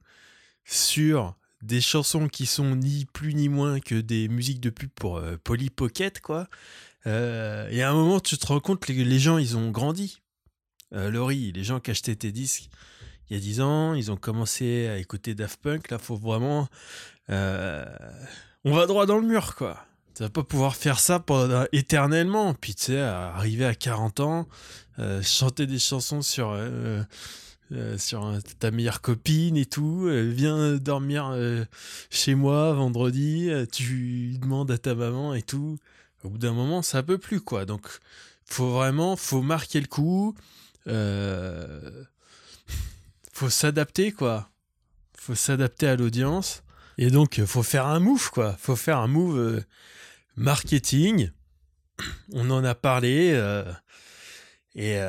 sur 0.65 1.37
des 1.63 1.81
chansons 1.81 2.29
qui 2.29 2.47
sont 2.47 2.77
ni 2.77 3.07
plus 3.13 3.35
ni 3.35 3.49
moins 3.49 3.81
que 3.81 3.95
des 3.95 4.29
musiques 4.29 4.61
de 4.61 4.71
pub 4.71 4.91
pour 4.91 5.17
euh, 5.17 5.37
Polly 5.43 5.71
Pocket, 5.71 6.21
quoi. 6.21 6.49
Euh, 7.07 7.69
et 7.71 7.83
à 7.83 7.91
un 7.91 7.95
moment, 7.95 8.21
tu 8.21 8.37
te 8.37 8.47
rends 8.47 8.61
compte 8.61 8.85
que 8.85 8.93
les 8.93 9.19
gens, 9.19 9.39
ils 9.39 9.57
ont 9.57 9.71
grandi. 9.71 10.21
Euh, 10.93 11.11
Laurie, 11.11 11.53
les 11.53 11.65
gens 11.65 11.81
qui 11.81 11.91
achetaient 11.91 12.17
tes 12.17 12.33
disques 12.33 12.69
il 13.31 13.37
y 13.37 13.39
a 13.39 13.41
10 13.41 13.61
ans, 13.63 13.95
ils 13.95 14.13
ont 14.13 14.17
commencé 14.17 14.89
à 14.89 14.99
écouter 14.99 15.35
Daft 15.35 15.59
Punk. 15.63 15.91
Là, 15.91 15.99
faut 15.99 16.17
vraiment. 16.17 16.69
On 17.31 18.75
va 18.75 18.85
droit 18.87 19.07
dans 19.07 19.17
le 19.17 19.27
mur, 19.27 19.55
quoi. 19.55 19.87
Tu 20.15 20.23
vas 20.23 20.29
pas 20.29 20.43
pouvoir 20.43 20.77
faire 20.77 21.01
ça 21.01 21.25
éternellement. 21.73 22.53
Puis, 22.53 22.75
tu 22.75 22.85
sais, 22.87 23.01
arriver 23.01 23.65
à 23.65 23.75
40 23.75 24.21
ans, 24.21 24.49
chanter 25.23 25.67
des 25.67 25.79
chansons 25.79 26.21
sur 26.21 26.55
euh, 27.73 27.97
sur 27.97 28.39
ta 28.59 28.71
meilleure 28.71 29.01
copine 29.01 29.57
et 29.57 29.65
tout, 29.65 30.07
euh, 30.07 30.29
viens 30.29 30.75
dormir 30.77 31.31
euh, 31.33 31.65
chez 32.11 32.35
moi 32.35 32.75
vendredi, 32.75 33.51
tu 33.73 34.37
demandes 34.39 34.71
à 34.71 34.77
ta 34.77 34.95
maman 34.95 35.35
et 35.35 35.41
tout. 35.43 35.79
Au 36.23 36.29
bout 36.29 36.39
d'un 36.39 36.53
moment, 36.53 36.83
ça 36.83 37.03
peut 37.03 37.17
plus 37.17 37.41
quoi. 37.41 37.65
Donc, 37.65 37.89
faut 38.45 38.71
vraiment, 38.71 39.17
faut 39.17 39.41
marquer 39.41 39.81
le 39.81 39.87
coup. 39.87 40.35
faut 43.33 43.49
s'adapter 43.49 44.13
quoi. 44.13 44.51
Faut 45.17 45.35
s'adapter 45.35 45.87
à 45.87 45.97
l'audience. 45.97 46.65
Et 46.99 47.11
donc, 47.11 47.43
faut 47.47 47.63
faire 47.63 47.87
un 47.87 48.01
move 48.01 48.31
quoi. 48.31 48.55
Faut 48.59 48.77
faire 48.77 48.99
un 48.99 49.09
move 49.09 49.65
marketing. 50.37 51.31
On 52.33 52.51
en 52.51 52.65
a 52.65 52.75
parlé. 52.75 53.33
et 54.75 55.01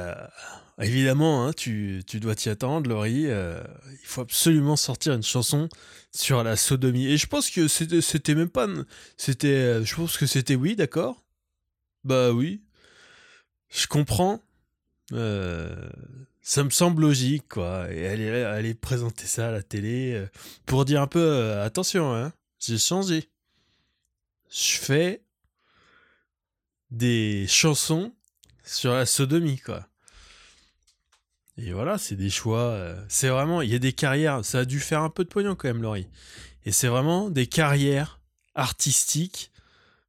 évidemment, 0.83 1.45
hein, 1.45 1.53
tu, 1.53 2.03
dois 2.13 2.35
t'y 2.35 2.49
attendre, 2.49 2.89
Laurie. 2.89 3.27
Euh, 3.27 3.61
il 3.91 4.05
faut 4.05 4.21
absolument 4.21 4.75
sortir 4.75 5.13
une 5.13 5.23
chanson 5.23 5.69
sur 6.11 6.43
la 6.43 6.55
sodomie. 6.55 7.07
Et 7.07 7.17
je 7.17 7.27
pense 7.27 7.49
que 7.49 7.67
c'était 7.67 8.35
même 8.35 8.49
pas. 8.49 8.67
C'était. 9.17 9.47
Euh, 9.47 9.85
je 9.85 9.95
pense 9.95 10.17
que 10.17 10.25
c'était 10.25 10.55
oui, 10.55 10.75
d'accord? 10.75 11.23
Bah 12.03 12.31
oui. 12.31 12.61
Je 13.69 13.87
comprends. 13.87 14.41
Euh, 15.11 15.89
ça 16.41 16.63
me 16.63 16.69
semble 16.69 17.01
logique, 17.01 17.47
quoi. 17.49 17.91
Et 17.91 18.07
aller, 18.07 18.29
aller 18.29 18.73
présenter 18.73 19.25
ça 19.25 19.49
à 19.49 19.51
la 19.51 19.63
télé 19.63 20.25
pour 20.65 20.85
dire 20.85 21.01
un 21.01 21.07
peu 21.07 21.59
attention, 21.61 22.13
hein, 22.13 22.33
j'ai 22.59 22.77
changé. 22.77 23.29
Je 24.49 24.77
fais 24.77 25.23
des 26.91 27.45
chansons 27.47 28.13
sur 28.63 28.93
la 28.93 29.05
sodomie, 29.05 29.59
quoi. 29.59 29.87
Et 31.57 31.71
voilà, 31.71 31.97
c'est 31.97 32.15
des 32.15 32.29
choix. 32.29 32.59
Euh, 32.59 33.03
c'est 33.07 33.29
vraiment, 33.29 33.61
il 33.61 33.69
y 33.69 33.75
a 33.75 33.79
des 33.79 33.93
carrières. 33.93 34.43
Ça 34.43 34.59
a 34.59 34.65
dû 34.65 34.79
faire 34.79 35.01
un 35.01 35.09
peu 35.09 35.23
de 35.23 35.29
pognon 35.29 35.55
quand 35.55 35.67
même, 35.67 35.81
Laurie. 35.81 36.07
Et 36.65 36.71
c'est 36.71 36.87
vraiment 36.87 37.29
des 37.29 37.47
carrières 37.47 38.19
artistiques 38.55 39.51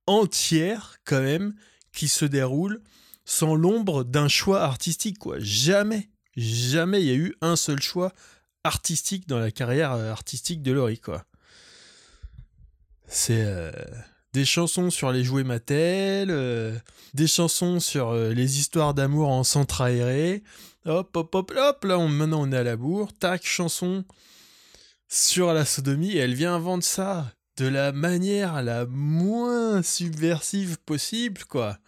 entières 0.07 0.97
quand 1.05 1.21
même 1.21 1.55
qui 1.93 2.09
se 2.09 2.25
déroulent 2.25 2.81
sans 3.25 3.55
l'ombre 3.55 4.05
d'un 4.05 4.29
choix 4.29 4.63
artistique, 4.63 5.19
quoi. 5.19 5.37
Jamais, 5.39 6.11
jamais 6.37 7.01
il 7.01 7.07
y 7.07 7.11
a 7.11 7.15
eu 7.15 7.35
un 7.41 7.57
seul 7.57 7.81
choix 7.81 8.13
artistique 8.65 9.27
dans 9.29 9.39
la 9.39 9.51
carrière 9.51 9.93
euh, 9.93 10.11
artistique 10.11 10.63
de 10.63 10.73
Laurie, 10.73 10.99
quoi. 10.99 11.25
C'est 13.07 13.45
euh, 13.45 13.71
des 14.35 14.45
chansons 14.45 14.91
sur 14.91 15.13
les 15.13 15.25
jouets 15.25 15.45
Mattel, 15.45 16.83
des 17.15 17.27
chansons 17.27 17.81
sur 17.81 18.13
les 18.13 18.59
histoires 18.59 18.93
d'amour 18.93 19.31
en 19.31 19.45
centre 19.45 19.81
aéré, 19.81 20.43
Hop, 20.87 21.17
hop, 21.17 21.35
hop, 21.35 21.53
hop, 21.57 21.85
là, 21.85 21.99
on, 21.99 22.09
maintenant 22.11 22.43
on 22.43 22.53
est 22.53 22.59
à 22.59 22.63
la 22.63 22.77
bourre. 22.77 23.15
Tac, 23.15 23.47
chanson 23.47 24.05
sur 25.09 25.55
la 25.55 25.65
sodomie. 25.65 26.15
Elle 26.15 26.35
vient 26.35 26.59
vendre 26.59 26.85
ça 26.85 27.33
de 27.57 27.67
la 27.67 27.91
manière 27.93 28.63
la 28.63 28.85
moins 28.85 29.83
subversive 29.83 30.77
possible, 30.85 31.45
quoi. 31.49 31.79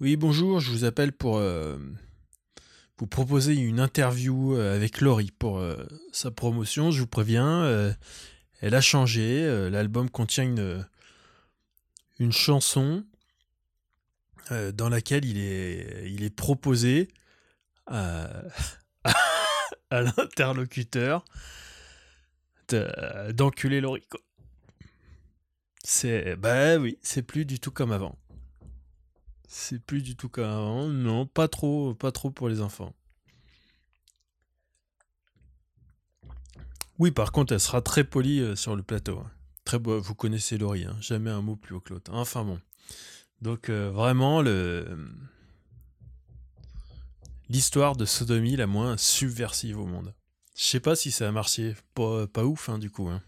Oui, 0.00 0.16
bonjour, 0.16 0.58
je 0.58 0.72
vous 0.72 0.84
appelle 0.84 1.12
pour 1.12 1.36
euh, 1.36 1.76
vous 2.98 3.06
proposer 3.06 3.54
une 3.54 3.78
interview 3.78 4.56
euh, 4.56 4.74
avec 4.74 5.00
Laurie 5.00 5.30
pour 5.38 5.58
euh, 5.58 5.76
sa 6.10 6.32
promotion. 6.32 6.90
Je 6.90 6.98
vous 6.98 7.06
préviens, 7.06 7.94
elle 8.60 8.74
a 8.74 8.80
changé. 8.80 9.68
L'album 9.70 10.10
contient 10.10 10.42
une, 10.42 10.84
une 12.18 12.32
chanson 12.32 13.04
dans 14.50 14.88
laquelle 14.88 15.24
il 15.24 15.38
est, 15.38 16.34
proposé 16.34 17.08
à, 17.86 18.28
l'interlocuteur 19.90 21.24
d'enculer 23.34 23.80
Laurie. 23.80 24.04
C'est 25.84 26.36
bah 26.36 26.76
oui, 26.76 26.98
c'est 27.02 27.22
plus 27.22 27.44
du 27.44 27.60
tout 27.60 27.70
comme 27.70 27.92
avant. 27.92 28.18
C'est 29.48 29.78
plus 29.78 30.02
du 30.02 30.16
tout 30.16 30.28
comme 30.28 30.44
avant. 30.44 30.88
Non, 30.88 31.26
pas 31.26 31.48
trop, 31.48 31.94
pas 31.94 32.12
trop 32.12 32.30
pour 32.30 32.48
les 32.48 32.60
enfants. 32.60 32.94
Oui, 36.98 37.10
par 37.10 37.32
contre, 37.32 37.54
elle 37.54 37.60
sera 37.60 37.80
très 37.80 38.04
polie 38.04 38.40
euh, 38.40 38.56
sur 38.56 38.76
le 38.76 38.82
plateau. 38.82 39.22
Hein. 39.74 39.80
Vous 39.82 40.14
connaissez 40.14 40.58
Laurie, 40.58 40.84
hein. 40.84 40.96
jamais 41.00 41.30
un 41.30 41.42
mot 41.42 41.56
plus 41.56 41.74
haut 41.74 41.80
que 41.80 41.92
l'autre. 41.94 42.12
Enfin 42.14 42.44
bon. 42.44 42.60
Donc 43.40 43.68
euh, 43.68 43.90
vraiment 43.90 44.42
le 44.42 44.98
l'histoire 47.48 47.96
de 47.96 48.04
sodomie 48.04 48.56
la 48.56 48.66
moins 48.66 48.96
subversive 48.96 49.78
au 49.78 49.86
monde. 49.86 50.14
Je 50.56 50.64
sais 50.64 50.80
pas 50.80 50.96
si 50.96 51.10
ça 51.12 51.28
a 51.28 51.32
marché. 51.32 51.76
Pas, 51.94 52.44
ouf, 52.44 52.68
hein, 52.68 52.78
du 52.78 52.90
coup. 52.90 53.08
Hein. 53.08 53.22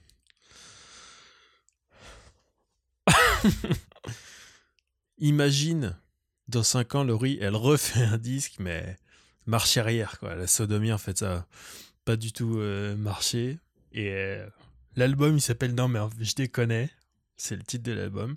Imagine, 5.19 5.97
dans 6.49 6.65
5 6.65 6.95
ans, 6.97 7.05
Laurie, 7.05 7.39
elle 7.41 7.55
refait 7.55 8.03
un 8.03 8.19
disque, 8.19 8.57
mais 8.59 8.99
marche 9.47 9.77
arrière, 9.77 10.19
quoi. 10.19 10.35
La 10.35 10.49
sodomie, 10.49 10.93
en 10.93 10.99
fait, 10.99 11.19
ça 11.19 11.37
a 11.37 11.47
pas 12.05 12.17
du 12.17 12.33
tout 12.33 12.59
euh, 12.59 12.97
marché. 12.97 13.61
Et 13.93 14.11
euh, 14.11 14.45
l'album, 14.97 15.37
il 15.37 15.41
s'appelle 15.41 15.75
Non, 15.75 15.89
mais 15.89 16.01
je 16.21 16.35
déconne. 16.35 16.89
C'est 17.37 17.57
le 17.57 17.63
titre 17.63 17.85
de 17.85 17.93
l'album. 17.93 18.37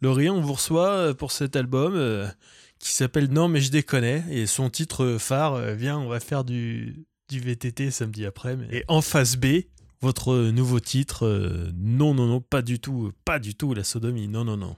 Laurie, 0.00 0.28
on 0.28 0.40
vous 0.40 0.54
reçoit 0.54 0.90
euh, 0.90 1.14
pour 1.14 1.32
cet 1.32 1.56
album 1.56 1.94
qui 2.84 2.92
s'appelle 2.92 3.28
Non 3.30 3.48
mais 3.48 3.60
je 3.62 3.70
déconne 3.70 4.04
et 4.04 4.46
son 4.46 4.68
titre 4.68 5.16
phare 5.18 5.54
euh, 5.54 5.74
Viens 5.74 5.98
on 5.98 6.08
va 6.08 6.20
faire 6.20 6.44
du, 6.44 7.06
du 7.30 7.40
VTT 7.40 7.90
samedi 7.90 8.26
après 8.26 8.58
et 8.70 8.84
en 8.88 9.00
face 9.00 9.36
B 9.36 9.62
votre 10.02 10.36
nouveau 10.50 10.80
titre 10.80 11.26
euh, 11.26 11.72
Non 11.74 12.12
non 12.12 12.26
non 12.26 12.40
pas 12.42 12.60
du 12.60 12.78
tout 12.80 13.12
pas 13.24 13.38
du 13.38 13.54
tout 13.54 13.72
la 13.72 13.84
sodomie 13.84 14.28
non 14.28 14.44
non 14.44 14.58
non 14.58 14.76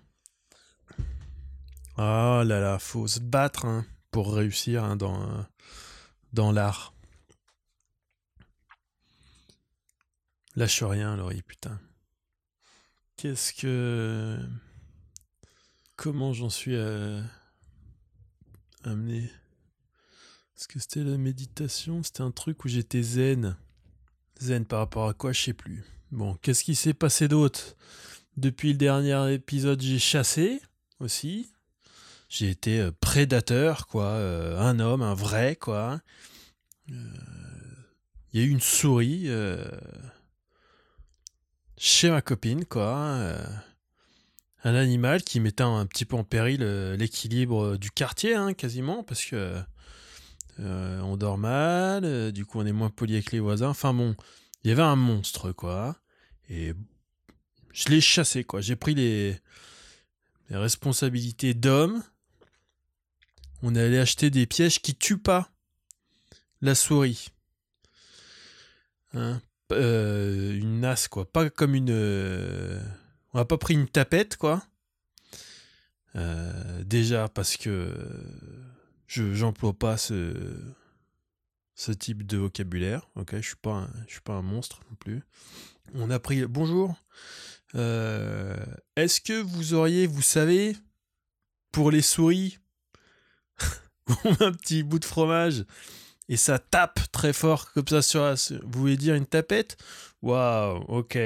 Ah 1.96 2.44
là 2.46 2.60
là 2.60 2.78
faut 2.78 3.08
se 3.08 3.18
battre 3.18 3.64
hein, 3.64 3.84
pour 4.12 4.32
réussir 4.34 4.84
hein, 4.84 4.96
dans 6.32 6.52
l'art 6.52 6.94
Lâche 10.56 10.82
rien, 10.82 11.16
Laurie, 11.16 11.42
putain. 11.42 11.78
Qu'est-ce 13.16 13.52
que. 13.52 14.38
Comment 15.96 16.32
j'en 16.32 16.50
suis 16.50 16.76
amené 18.84 19.24
Est-ce 20.56 20.68
que 20.68 20.78
c'était 20.78 21.04
la 21.04 21.16
méditation? 21.16 22.02
C'était 22.02 22.22
un 22.22 22.30
truc 22.30 22.64
où 22.64 22.68
j'étais 22.68 23.02
zen. 23.02 23.56
Zen 24.40 24.64
par 24.64 24.80
rapport 24.80 25.08
à 25.08 25.14
quoi? 25.14 25.32
Je 25.32 25.42
sais 25.42 25.54
plus. 25.54 25.84
Bon, 26.12 26.34
qu'est-ce 26.42 26.64
qui 26.64 26.74
s'est 26.74 26.94
passé 26.94 27.28
d'autre? 27.28 27.76
Depuis 28.36 28.72
le 28.72 28.78
dernier 28.78 29.32
épisode, 29.32 29.80
j'ai 29.80 29.98
chassé 29.98 30.60
aussi. 31.00 31.50
J'ai 32.28 32.50
été 32.50 32.80
euh, 32.80 32.90
prédateur, 33.00 33.86
quoi. 33.86 34.04
Euh, 34.04 34.58
un 34.58 34.78
homme, 34.78 35.02
un 35.02 35.14
vrai, 35.14 35.56
quoi. 35.56 36.00
Euh, 36.90 36.94
il 38.32 38.40
y 38.40 38.42
a 38.42 38.46
eu 38.46 38.50
une 38.50 38.60
souris 38.60 39.28
chez 41.76 42.10
ma 42.10 42.22
copine, 42.22 42.64
quoi. 42.64 43.36
un 44.64 44.74
animal 44.74 45.22
qui 45.22 45.40
mettait 45.40 45.62
un 45.62 45.86
petit 45.86 46.04
peu 46.04 46.16
en 46.16 46.24
péril 46.24 46.62
l'équilibre 46.98 47.76
du 47.76 47.90
quartier, 47.90 48.34
hein, 48.34 48.54
quasiment, 48.54 49.02
parce 49.02 49.24
que 49.24 49.60
on 50.58 51.16
dort 51.16 51.38
mal, 51.38 52.32
du 52.32 52.46
coup 52.46 52.60
on 52.60 52.66
est 52.66 52.72
moins 52.72 52.90
poli 52.90 53.14
avec 53.14 53.32
les 53.32 53.40
voisins. 53.40 53.68
Enfin 53.68 53.92
bon, 53.92 54.16
il 54.64 54.68
y 54.68 54.72
avait 54.72 54.82
un 54.82 54.96
monstre, 54.96 55.52
quoi. 55.52 55.96
Et 56.48 56.72
je 57.72 57.88
l'ai 57.88 58.00
chassé, 58.00 58.44
quoi. 58.44 58.60
J'ai 58.60 58.76
pris 58.76 58.94
les, 58.94 59.38
les 60.48 60.56
responsabilités 60.56 61.54
d'homme 61.54 62.02
on 63.62 63.74
est 63.74 63.80
allé 63.80 63.98
acheter 63.98 64.30
des 64.30 64.46
pièges 64.46 64.80
qui 64.80 64.94
tuent 64.94 65.18
pas 65.18 65.50
la 66.60 66.74
souris. 66.74 67.28
Hein, 69.12 69.40
euh, 69.72 70.56
une 70.56 70.80
nasse, 70.80 71.08
quoi. 71.08 71.30
Pas 71.30 71.50
comme 71.50 71.74
une. 71.74 71.90
Euh, 71.90 72.80
on 73.32 73.38
n'a 73.38 73.44
pas 73.44 73.58
pris 73.58 73.74
une 73.74 73.88
tapette, 73.88 74.36
quoi. 74.36 74.62
Euh, 76.14 76.82
déjà 76.84 77.28
parce 77.28 77.56
que 77.56 77.92
je 79.06 79.34
j'emploie 79.34 79.74
pas 79.74 79.96
ce 79.96 80.34
ce 81.74 81.92
type 81.92 82.26
de 82.26 82.38
vocabulaire. 82.38 83.08
Ok, 83.16 83.36
je 83.36 83.40
suis 83.42 83.56
suis 84.08 84.20
pas 84.20 84.32
un 84.32 84.42
monstre 84.42 84.80
non 84.90 84.96
plus. 84.96 85.22
On 85.94 86.10
a 86.10 86.18
pris 86.18 86.46
bonjour. 86.46 86.94
Est-ce 87.74 89.20
que 89.20 89.42
vous 89.42 89.74
auriez, 89.74 90.06
vous 90.06 90.22
savez, 90.22 90.74
pour 91.72 91.90
les 91.90 92.00
souris, 92.00 92.58
un 94.40 94.52
petit 94.52 94.82
bout 94.82 94.98
de 94.98 95.04
fromage 95.04 95.66
et 96.28 96.36
ça 96.36 96.58
tape 96.58 97.00
très 97.12 97.32
fort 97.32 97.72
comme 97.72 97.86
ça 97.88 98.02
sur 98.02 98.22
la... 98.22 98.34
Vous 98.34 98.80
voulez 98.80 98.96
dire 98.96 99.14
une 99.14 99.26
tapette? 99.26 99.76
Waouh, 100.22 100.84
ok. 100.88 101.18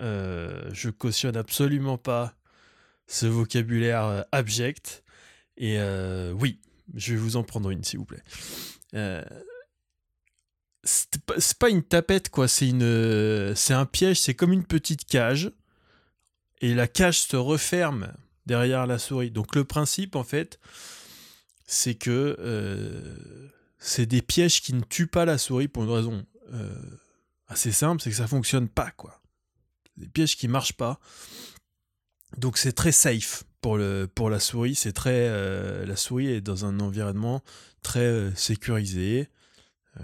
Euh, 0.00 0.70
je 0.72 0.90
cautionne 0.90 1.36
absolument 1.36 1.98
pas 1.98 2.34
ce 3.06 3.26
vocabulaire 3.26 4.04
euh, 4.04 4.22
abject. 4.32 5.02
Et 5.56 5.78
euh, 5.78 6.32
oui, 6.32 6.60
je 6.94 7.14
vais 7.14 7.18
vous 7.18 7.36
en 7.36 7.42
prendre 7.42 7.70
une, 7.70 7.84
s'il 7.84 7.98
vous 7.98 8.06
plaît. 8.06 8.22
c'est 10.84 11.58
pas 11.58 11.68
une 11.68 11.82
tapette, 11.82 12.30
quoi. 12.30 12.48
C'est 12.48 12.68
une, 12.68 13.54
c'est 13.54 13.74
un 13.74 13.86
piège. 13.86 14.20
C'est 14.20 14.34
comme 14.34 14.52
une 14.52 14.64
petite 14.64 15.04
cage. 15.04 15.50
Et 16.60 16.74
la 16.74 16.88
cage 16.88 17.20
se 17.20 17.36
referme 17.36 18.12
derrière 18.46 18.86
la 18.86 18.98
souris. 18.98 19.30
Donc 19.30 19.54
le 19.54 19.64
principe, 19.64 20.16
en 20.16 20.24
fait, 20.24 20.58
c'est 21.66 21.94
que 21.94 22.36
euh, 22.40 23.16
c'est 23.78 24.06
des 24.06 24.22
pièges 24.22 24.60
qui 24.60 24.74
ne 24.74 24.80
tuent 24.80 25.06
pas 25.06 25.24
la 25.24 25.38
souris 25.38 25.68
pour 25.68 25.84
une 25.84 25.90
raison 25.90 26.26
euh, 26.52 26.74
assez 27.46 27.72
simple, 27.72 28.02
c'est 28.02 28.10
que 28.10 28.16
ça 28.16 28.26
fonctionne 28.26 28.68
pas 28.68 28.90
quoi. 28.92 29.20
Des 29.96 30.08
pièges 30.08 30.36
qui 30.36 30.48
marchent 30.48 30.74
pas. 30.74 31.00
Donc 32.36 32.58
c'est 32.58 32.72
très 32.72 32.92
safe 32.92 33.44
pour, 33.60 33.76
le, 33.76 34.06
pour 34.12 34.30
la 34.30 34.38
souris. 34.38 34.74
C'est 34.74 34.92
très 34.92 35.28
euh, 35.28 35.86
la 35.86 35.96
souris 35.96 36.28
est 36.28 36.40
dans 36.40 36.64
un 36.64 36.80
environnement 36.80 37.42
très 37.82 38.34
sécurisé 38.34 39.28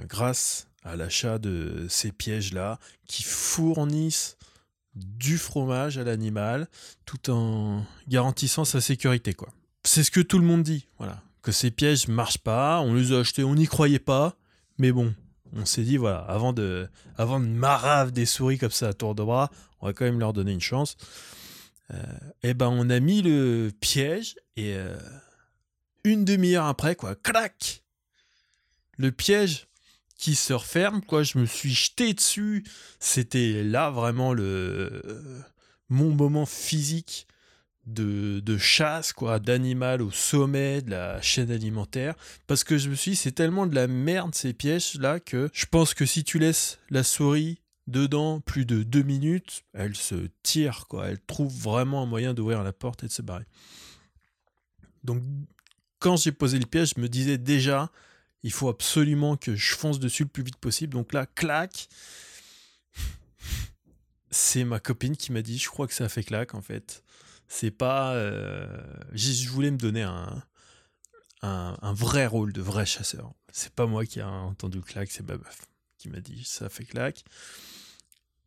grâce 0.08 0.68
à 0.82 0.96
l'achat 0.96 1.38
de 1.38 1.86
ces 1.88 2.12
pièges 2.12 2.52
là 2.52 2.78
qui 3.06 3.22
fournissent 3.22 4.36
du 4.94 5.38
fromage 5.38 5.98
à 5.98 6.04
l'animal 6.04 6.68
tout 7.04 7.30
en 7.30 7.84
garantissant 8.08 8.64
sa 8.64 8.80
sécurité 8.80 9.34
quoi. 9.34 9.48
C'est 9.84 10.04
ce 10.04 10.10
que 10.10 10.20
tout 10.20 10.38
le 10.38 10.46
monde 10.46 10.62
dit, 10.62 10.86
voilà 10.98 11.22
que 11.44 11.52
ces 11.52 11.70
pièges 11.70 12.08
marchent 12.08 12.38
pas, 12.38 12.80
on 12.80 12.94
les 12.94 13.12
a 13.12 13.20
achetés, 13.20 13.44
on 13.44 13.54
n'y 13.54 13.66
croyait 13.66 13.98
pas, 13.98 14.34
mais 14.78 14.92
bon, 14.92 15.14
on 15.52 15.66
s'est 15.66 15.82
dit 15.82 15.98
voilà, 15.98 16.20
avant 16.20 16.54
de, 16.54 16.88
avant 17.18 17.38
de 17.38 17.44
marave 17.44 18.12
des 18.12 18.24
souris 18.24 18.58
comme 18.58 18.70
ça 18.70 18.88
à 18.88 18.92
tour 18.94 19.14
de 19.14 19.22
bras, 19.22 19.50
on 19.80 19.86
va 19.86 19.92
quand 19.92 20.06
même 20.06 20.18
leur 20.18 20.32
donner 20.32 20.52
une 20.52 20.62
chance. 20.62 20.96
et 21.90 21.96
euh, 21.96 22.02
eh 22.44 22.54
ben 22.54 22.68
on 22.68 22.88
a 22.88 22.98
mis 22.98 23.20
le 23.20 23.70
piège 23.78 24.36
et 24.56 24.74
euh, 24.74 24.96
une 26.02 26.24
demi-heure 26.24 26.64
après 26.64 26.96
quoi, 26.96 27.14
clac, 27.14 27.84
le 28.96 29.12
piège 29.12 29.68
qui 30.16 30.36
se 30.36 30.54
referme 30.54 31.02
quoi, 31.02 31.24
je 31.24 31.36
me 31.36 31.44
suis 31.44 31.74
jeté 31.74 32.14
dessus, 32.14 32.64
c'était 33.00 33.62
là 33.62 33.90
vraiment 33.90 34.32
le 34.32 35.02
mon 35.90 36.10
moment 36.10 36.46
physique 36.46 37.26
de, 37.86 38.58
chasse, 38.58 39.12
quoi, 39.12 39.38
d'animal 39.38 40.02
au 40.02 40.10
sommet 40.10 40.82
de 40.82 40.90
la 40.90 41.20
chaîne 41.20 41.50
alimentaire. 41.50 42.14
Parce 42.46 42.64
que 42.64 42.78
je 42.78 42.88
me 42.88 42.94
suis 42.94 43.12
dit, 43.12 43.16
c'est 43.16 43.32
tellement 43.32 43.66
de 43.66 43.74
la 43.74 43.86
merde 43.86 44.34
ces 44.34 44.52
pièges-là 44.52 45.20
que 45.20 45.50
je 45.52 45.66
pense 45.66 45.94
que 45.94 46.06
si 46.06 46.24
tu 46.24 46.38
laisses 46.38 46.78
la 46.90 47.02
souris 47.04 47.60
dedans 47.86 48.40
plus 48.40 48.64
de 48.64 48.82
deux 48.82 49.02
minutes, 49.02 49.64
elle 49.74 49.94
se 49.94 50.28
tire, 50.42 50.86
quoi. 50.88 51.08
Elle 51.08 51.20
trouve 51.20 51.54
vraiment 51.54 52.02
un 52.02 52.06
moyen 52.06 52.32
d'ouvrir 52.32 52.62
la 52.62 52.72
porte 52.72 53.04
et 53.04 53.08
de 53.08 53.12
se 53.12 53.22
barrer. 53.22 53.44
Donc, 55.02 55.22
quand 55.98 56.16
j'ai 56.16 56.32
posé 56.32 56.58
le 56.58 56.66
piège, 56.66 56.94
je 56.96 57.00
me 57.00 57.08
disais 57.08 57.38
déjà, 57.38 57.90
il 58.42 58.52
faut 58.52 58.68
absolument 58.68 59.36
que 59.36 59.56
je 59.56 59.74
fonce 59.74 59.98
dessus 59.98 60.24
le 60.24 60.28
plus 60.28 60.42
vite 60.42 60.56
possible. 60.56 60.92
Donc 60.92 61.12
là, 61.12 61.26
clac. 61.26 61.88
C'est 64.30 64.64
ma 64.64 64.80
copine 64.80 65.16
qui 65.16 65.32
m'a 65.32 65.42
dit, 65.42 65.58
je 65.58 65.68
crois 65.68 65.86
que 65.86 65.94
ça 65.94 66.04
a 66.04 66.08
fait 66.08 66.24
clac 66.24 66.54
en 66.54 66.60
fait. 66.60 67.04
C'est 67.48 67.70
pas. 67.70 68.14
Euh, 68.14 68.66
je 69.12 69.48
voulais 69.48 69.70
me 69.70 69.76
donner 69.76 70.02
un, 70.02 70.42
un, 71.42 71.92
vrai 71.92 72.26
rôle 72.26 72.52
de 72.52 72.62
vrai 72.62 72.86
chasseur. 72.86 73.32
C'est 73.52 73.72
pas 73.72 73.86
moi 73.86 74.04
qui 74.06 74.20
a 74.20 74.28
entendu 74.28 74.80
claque, 74.80 75.10
c'est 75.10 75.26
ma 75.26 75.34
qui 75.98 76.08
m'a 76.08 76.20
dit 76.20 76.44
ça 76.44 76.68
fait 76.68 76.84
claque. 76.84 77.24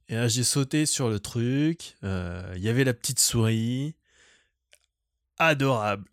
Et 0.09 0.15
là, 0.15 0.27
j'ai 0.27 0.43
sauté 0.43 0.85
sur 0.85 1.09
le 1.09 1.19
truc. 1.19 1.95
Euh, 2.03 2.53
il 2.55 2.63
y 2.63 2.69
avait 2.69 2.83
la 2.83 2.93
petite 2.93 3.19
souris. 3.19 3.95
Adorable. 5.37 6.05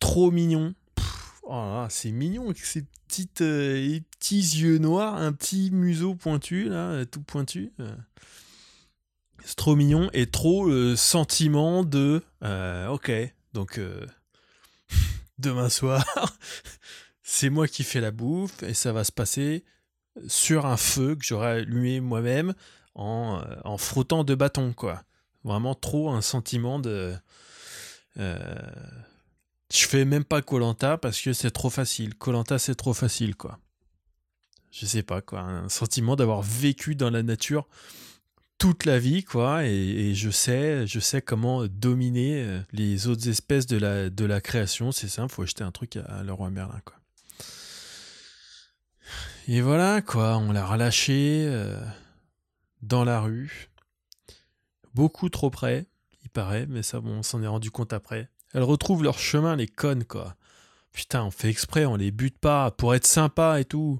Trop 0.00 0.30
mignon. 0.30 0.74
oh 1.42 1.86
c'est 1.88 2.12
mignon 2.12 2.46
avec 2.46 2.58
ses 2.58 2.84
petites, 3.08 3.40
euh, 3.42 3.98
petits 4.18 4.40
yeux 4.40 4.78
noirs, 4.78 5.14
un 5.16 5.32
petit 5.32 5.70
museau 5.70 6.14
pointu, 6.14 6.68
là, 6.68 7.04
tout 7.04 7.22
pointu. 7.22 7.72
C'est 9.44 9.56
trop 9.56 9.74
mignon 9.74 10.08
et 10.12 10.26
trop 10.26 10.66
le 10.66 10.94
sentiment 10.96 11.82
de 11.82 12.22
euh, 12.44 12.86
ok, 12.88 13.10
donc 13.52 13.78
euh, 13.78 14.06
demain 15.38 15.68
soir, 15.68 16.04
c'est 17.22 17.50
moi 17.50 17.66
qui 17.66 17.82
fais 17.82 18.00
la 18.00 18.10
bouffe 18.10 18.62
et 18.62 18.74
ça 18.74 18.92
va 18.92 19.04
se 19.04 19.12
passer 19.12 19.64
sur 20.26 20.66
un 20.66 20.76
feu 20.76 21.16
que 21.16 21.24
j'aurais 21.24 21.60
allumé 21.60 22.00
moi-même 22.00 22.54
en, 22.94 23.42
euh, 23.44 23.56
en, 23.64 23.78
frottant 23.78 24.22
deux 24.24 24.36
bâtons, 24.36 24.72
quoi. 24.72 25.02
Vraiment 25.44 25.74
trop 25.74 26.10
un 26.10 26.22
sentiment 26.22 26.78
de. 26.78 27.14
je 28.16 29.86
fais 29.86 30.04
même 30.04 30.24
pas 30.24 30.42
Colanta 30.42 30.98
parce 30.98 31.20
que 31.20 31.32
c'est 31.32 31.50
trop 31.50 31.70
facile. 31.70 32.14
Colanta, 32.14 32.58
c'est 32.58 32.76
trop 32.76 32.92
facile, 32.92 33.34
quoi. 33.34 33.58
Je 34.70 34.86
sais 34.86 35.02
pas, 35.02 35.20
quoi. 35.20 35.40
Un 35.40 35.68
sentiment 35.68 36.14
d'avoir 36.14 36.42
vécu 36.42 36.94
dans 36.94 37.10
la 37.10 37.22
nature 37.22 37.66
toute 38.62 38.84
la 38.84 39.00
vie, 39.00 39.24
quoi, 39.24 39.64
et, 39.64 40.14
je 40.14 40.30
sais, 40.30 40.86
je 40.86 41.00
sais 41.00 41.20
comment 41.20 41.66
dominer 41.66 42.44
euh, 42.44 42.60
les 42.70 43.08
autres 43.08 43.28
espèces 43.28 43.66
de 43.66 43.76
la, 43.76 44.08
de 44.08 44.24
la 44.24 44.40
création. 44.40 44.92
C'est 44.92 45.08
simple, 45.08 45.34
faut 45.34 45.42
acheter 45.42 45.64
un 45.64 45.72
truc 45.72 45.96
à, 45.96 46.22
le 46.22 46.32
roi 46.32 46.48
Merlin, 46.48 46.80
quoi. 46.84 46.94
Et 49.48 49.62
voilà, 49.62 50.00
quoi, 50.00 50.36
on 50.36 50.52
l'a 50.52 50.64
relâché 50.64 51.44
euh, 51.48 51.76
dans 52.82 53.02
la 53.02 53.20
rue, 53.20 53.68
beaucoup 54.94 55.28
trop 55.28 55.50
près, 55.50 55.88
il 56.22 56.30
paraît, 56.30 56.66
mais 56.68 56.84
ça, 56.84 57.00
bon, 57.00 57.14
on 57.14 57.22
s'en 57.24 57.42
est 57.42 57.48
rendu 57.48 57.72
compte 57.72 57.92
après. 57.92 58.30
Elles 58.54 58.62
retrouvent 58.62 59.02
leur 59.02 59.18
chemin, 59.18 59.56
les 59.56 59.66
connes, 59.66 60.04
quoi. 60.04 60.36
Putain, 60.92 61.24
on 61.24 61.32
fait 61.32 61.48
exprès, 61.48 61.84
on 61.84 61.96
les 61.96 62.12
bute 62.12 62.38
pas 62.38 62.70
pour 62.70 62.94
être 62.94 63.08
sympa 63.08 63.58
et 63.58 63.64
tout, 63.64 63.98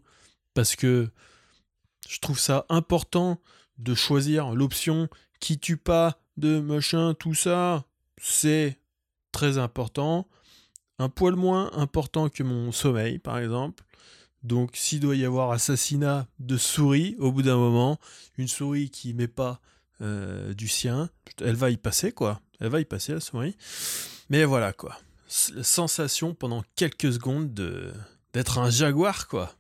parce 0.55 0.77
que 0.77 1.11
je 2.09 2.21
trouve 2.21 2.39
ça 2.39 2.65
important 2.69 3.41
de 3.79 3.95
choisir 3.95 4.55
l'option 4.55 5.09
qui 5.41 5.59
tue 5.59 5.77
pas 5.77 6.21
de 6.37 6.61
machin, 6.61 7.15
tout 7.15 7.35
ça, 7.35 7.85
c'est 8.21 8.79
très 9.33 9.59
important. 9.59 10.29
Un 10.99 11.09
poil 11.09 11.35
moins 11.35 11.73
important 11.73 12.29
que 12.29 12.43
mon 12.43 12.71
sommeil, 12.71 13.19
par 13.19 13.39
exemple. 13.39 13.85
Donc 14.43 14.73
s'il 14.75 15.01
doit 15.01 15.17
y 15.17 15.25
avoir 15.25 15.51
assassinat 15.53 16.27
de 16.39 16.57
souris, 16.57 17.17
au 17.19 17.31
bout 17.33 17.43
d'un 17.43 17.57
moment, 17.57 17.99
une 18.39 18.49
souris 18.49 18.91
qui 18.91 19.15
met 19.15 19.29
pas 19.29 19.61
euh, 20.01 20.53
du 20.55 20.69
sien, 20.69 21.11
elle 21.41 21.55
va 21.55 21.71
y 21.71 21.77
passer 21.77 22.13
quoi. 22.13 22.41
Elle 22.61 22.69
va 22.69 22.81
y 22.81 22.85
passer 22.85 23.13
la 23.13 23.21
souris. 23.21 23.57
Mais 24.31 24.45
voilà 24.45 24.73
quoi. 24.73 24.99
Sensation 25.29 26.35
pendant 26.35 26.63
quelques 26.77 27.13
secondes 27.13 27.55
de 27.55 27.93
d'être 28.33 28.59
un 28.59 28.71
jaguar 28.71 29.29
quoi. 29.29 29.55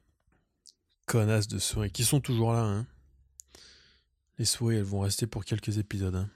Connasse 1.07 1.48
de 1.48 1.59
souris 1.59 1.90
qui 1.90 2.05
sont 2.05 2.20
toujours 2.20 2.53
là. 2.53 2.64
Hein. 2.64 2.87
Les 4.42 4.74
elles 4.74 4.83
vont 4.83 4.98
rester 4.98 5.28
pour 5.28 5.44
quelques 5.44 5.78
épisodes. 5.78 6.16
Hein. 6.16 6.28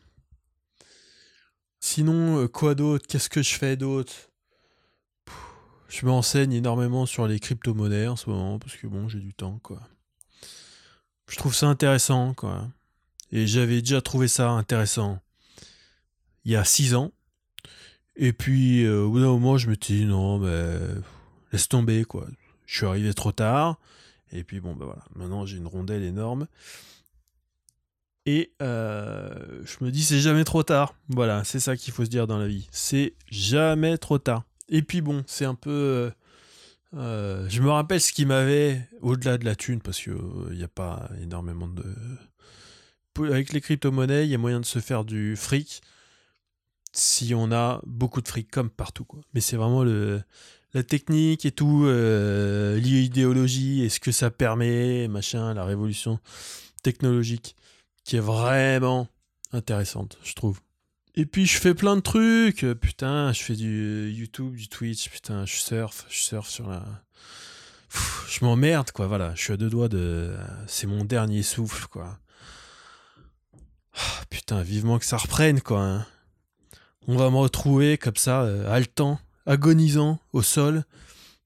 Sinon, 1.80 2.40
euh, 2.40 2.46
quoi 2.46 2.76
d'autre? 2.76 3.04
Qu'est-ce 3.08 3.28
que 3.28 3.42
je 3.42 3.56
fais 3.56 3.76
d'autre? 3.76 4.12
Je 5.88 6.06
me 6.06 6.12
renseigne 6.12 6.52
énormément 6.52 7.04
sur 7.04 7.26
les 7.26 7.40
crypto-monnaies 7.40 8.06
en 8.06 8.14
ce 8.14 8.30
moment, 8.30 8.60
parce 8.60 8.76
que 8.76 8.86
bon, 8.86 9.08
j'ai 9.08 9.18
du 9.18 9.34
temps, 9.34 9.58
quoi. 9.60 9.82
Je 11.28 11.34
trouve 11.36 11.52
ça 11.52 11.66
intéressant, 11.66 12.32
quoi. 12.32 12.68
Et 13.32 13.48
j'avais 13.48 13.80
déjà 13.80 14.00
trouvé 14.00 14.28
ça 14.28 14.50
intéressant 14.50 15.18
il 16.44 16.52
y 16.52 16.56
a 16.56 16.62
six 16.62 16.94
ans. 16.94 17.10
Et 18.14 18.32
puis, 18.32 18.84
euh, 18.84 19.02
au 19.02 19.10
bout 19.10 19.18
d'un 19.18 19.26
moment, 19.26 19.58
je 19.58 19.68
me 19.68 19.74
suis 19.74 19.96
dit, 19.96 20.04
non, 20.04 20.38
mais 20.38 20.78
laisse 21.50 21.68
tomber, 21.68 22.04
quoi. 22.04 22.28
Je 22.66 22.76
suis 22.76 22.86
arrivé 22.86 23.12
trop 23.14 23.32
tard. 23.32 23.80
Et 24.30 24.44
puis, 24.44 24.60
bon, 24.60 24.76
ben 24.76 24.84
voilà. 24.84 25.04
Maintenant, 25.16 25.44
j'ai 25.44 25.56
une 25.56 25.66
rondelle 25.66 26.04
énorme. 26.04 26.46
Et 28.26 28.52
euh, 28.60 29.62
je 29.64 29.84
me 29.84 29.92
dis, 29.92 30.02
c'est 30.02 30.18
jamais 30.18 30.42
trop 30.42 30.64
tard. 30.64 30.94
Voilà, 31.08 31.44
c'est 31.44 31.60
ça 31.60 31.76
qu'il 31.76 31.94
faut 31.94 32.04
se 32.04 32.10
dire 32.10 32.26
dans 32.26 32.38
la 32.38 32.48
vie. 32.48 32.66
C'est 32.72 33.14
jamais 33.30 33.96
trop 33.98 34.18
tard. 34.18 34.42
Et 34.68 34.82
puis 34.82 35.00
bon, 35.00 35.22
c'est 35.28 35.44
un 35.44 35.54
peu... 35.54 35.70
Euh, 35.70 36.10
euh, 36.94 37.48
je 37.48 37.62
me 37.62 37.70
rappelle 37.70 38.00
ce 38.00 38.12
qui 38.12 38.26
m'avait, 38.26 38.88
au-delà 39.00 39.38
de 39.38 39.44
la 39.44 39.54
thune, 39.54 39.80
parce 39.80 40.00
qu'il 40.00 40.16
n'y 40.50 40.64
a 40.64 40.68
pas 40.68 41.08
énormément 41.22 41.68
de... 41.68 41.84
Avec 43.30 43.52
les 43.52 43.60
crypto-monnaies, 43.60 44.24
il 44.26 44.30
y 44.30 44.34
a 44.34 44.38
moyen 44.38 44.60
de 44.60 44.66
se 44.66 44.80
faire 44.80 45.04
du 45.04 45.36
fric 45.36 45.80
si 46.92 47.34
on 47.34 47.52
a 47.52 47.80
beaucoup 47.86 48.20
de 48.22 48.28
fric, 48.28 48.50
comme 48.50 48.70
partout. 48.70 49.04
Quoi. 49.04 49.20
Mais 49.34 49.40
c'est 49.40 49.56
vraiment 49.56 49.84
le, 49.84 50.22
la 50.74 50.82
technique 50.82 51.46
et 51.46 51.52
tout, 51.52 51.86
l'idéologie 51.86 53.84
et 53.84 53.88
ce 53.88 54.00
que 54.00 54.10
ça 54.12 54.30
permet, 54.30 55.06
machin, 55.08 55.54
la 55.54 55.64
révolution 55.64 56.18
technologique 56.82 57.54
qui 58.06 58.16
est 58.16 58.20
vraiment 58.20 59.08
intéressante, 59.52 60.18
je 60.22 60.34
trouve. 60.34 60.60
Et 61.16 61.26
puis 61.26 61.44
je 61.44 61.58
fais 61.58 61.74
plein 61.74 61.96
de 61.96 62.00
trucs, 62.00 62.64
putain, 62.80 63.32
je 63.32 63.42
fais 63.42 63.56
du 63.56 64.12
YouTube, 64.16 64.54
du 64.54 64.68
Twitch, 64.68 65.10
putain, 65.10 65.44
je 65.44 65.56
surfe, 65.56 66.06
je 66.08 66.20
surfe 66.20 66.48
sur 66.48 66.68
la... 66.68 66.84
je 68.28 68.44
m'emmerde, 68.44 68.92
quoi, 68.92 69.08
voilà, 69.08 69.34
je 69.34 69.42
suis 69.42 69.52
à 69.52 69.56
deux 69.56 69.70
doigts 69.70 69.88
de... 69.88 70.36
C'est 70.68 70.86
mon 70.86 71.04
dernier 71.04 71.42
souffle, 71.42 71.88
quoi. 71.88 72.18
Ah, 73.94 74.24
putain, 74.30 74.62
vivement 74.62 75.00
que 75.00 75.06
ça 75.06 75.16
reprenne, 75.16 75.60
quoi. 75.60 75.80
Hein. 75.80 76.06
On 77.08 77.16
va 77.16 77.28
me 77.30 77.36
retrouver 77.36 77.98
comme 77.98 78.16
ça, 78.16 78.42
euh, 78.42 78.70
haletant, 78.70 79.18
agonisant 79.46 80.20
au 80.32 80.42
sol, 80.42 80.84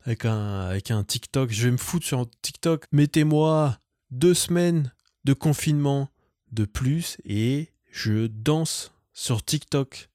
avec 0.05 0.27
un, 0.27 0.61
avec 0.61 0.91
un 0.91 1.05
TikTok. 1.05 1.51
Je 1.51 1.65
vais 1.65 1.71
me 1.71 1.79
foutre 1.79 2.05
sur 2.05 2.19
un 2.19 2.27
TikTok. 2.43 2.85
Mettez-moi 2.93 3.79
deux 4.11 4.35
semaines 4.35 4.93
de 5.25 5.33
confinement 5.33 6.10
de 6.53 6.65
plus 6.65 7.17
et 7.25 7.69
je 7.91 8.27
danse 8.27 8.93
sur 9.13 9.45
TikTok. 9.45 10.09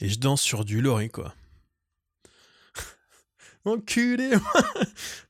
Et 0.00 0.08
je 0.08 0.18
danse 0.18 0.40
sur 0.40 0.64
du 0.64 0.80
lori, 0.80 1.10
quoi. 1.10 1.34
Enculé 3.64 4.30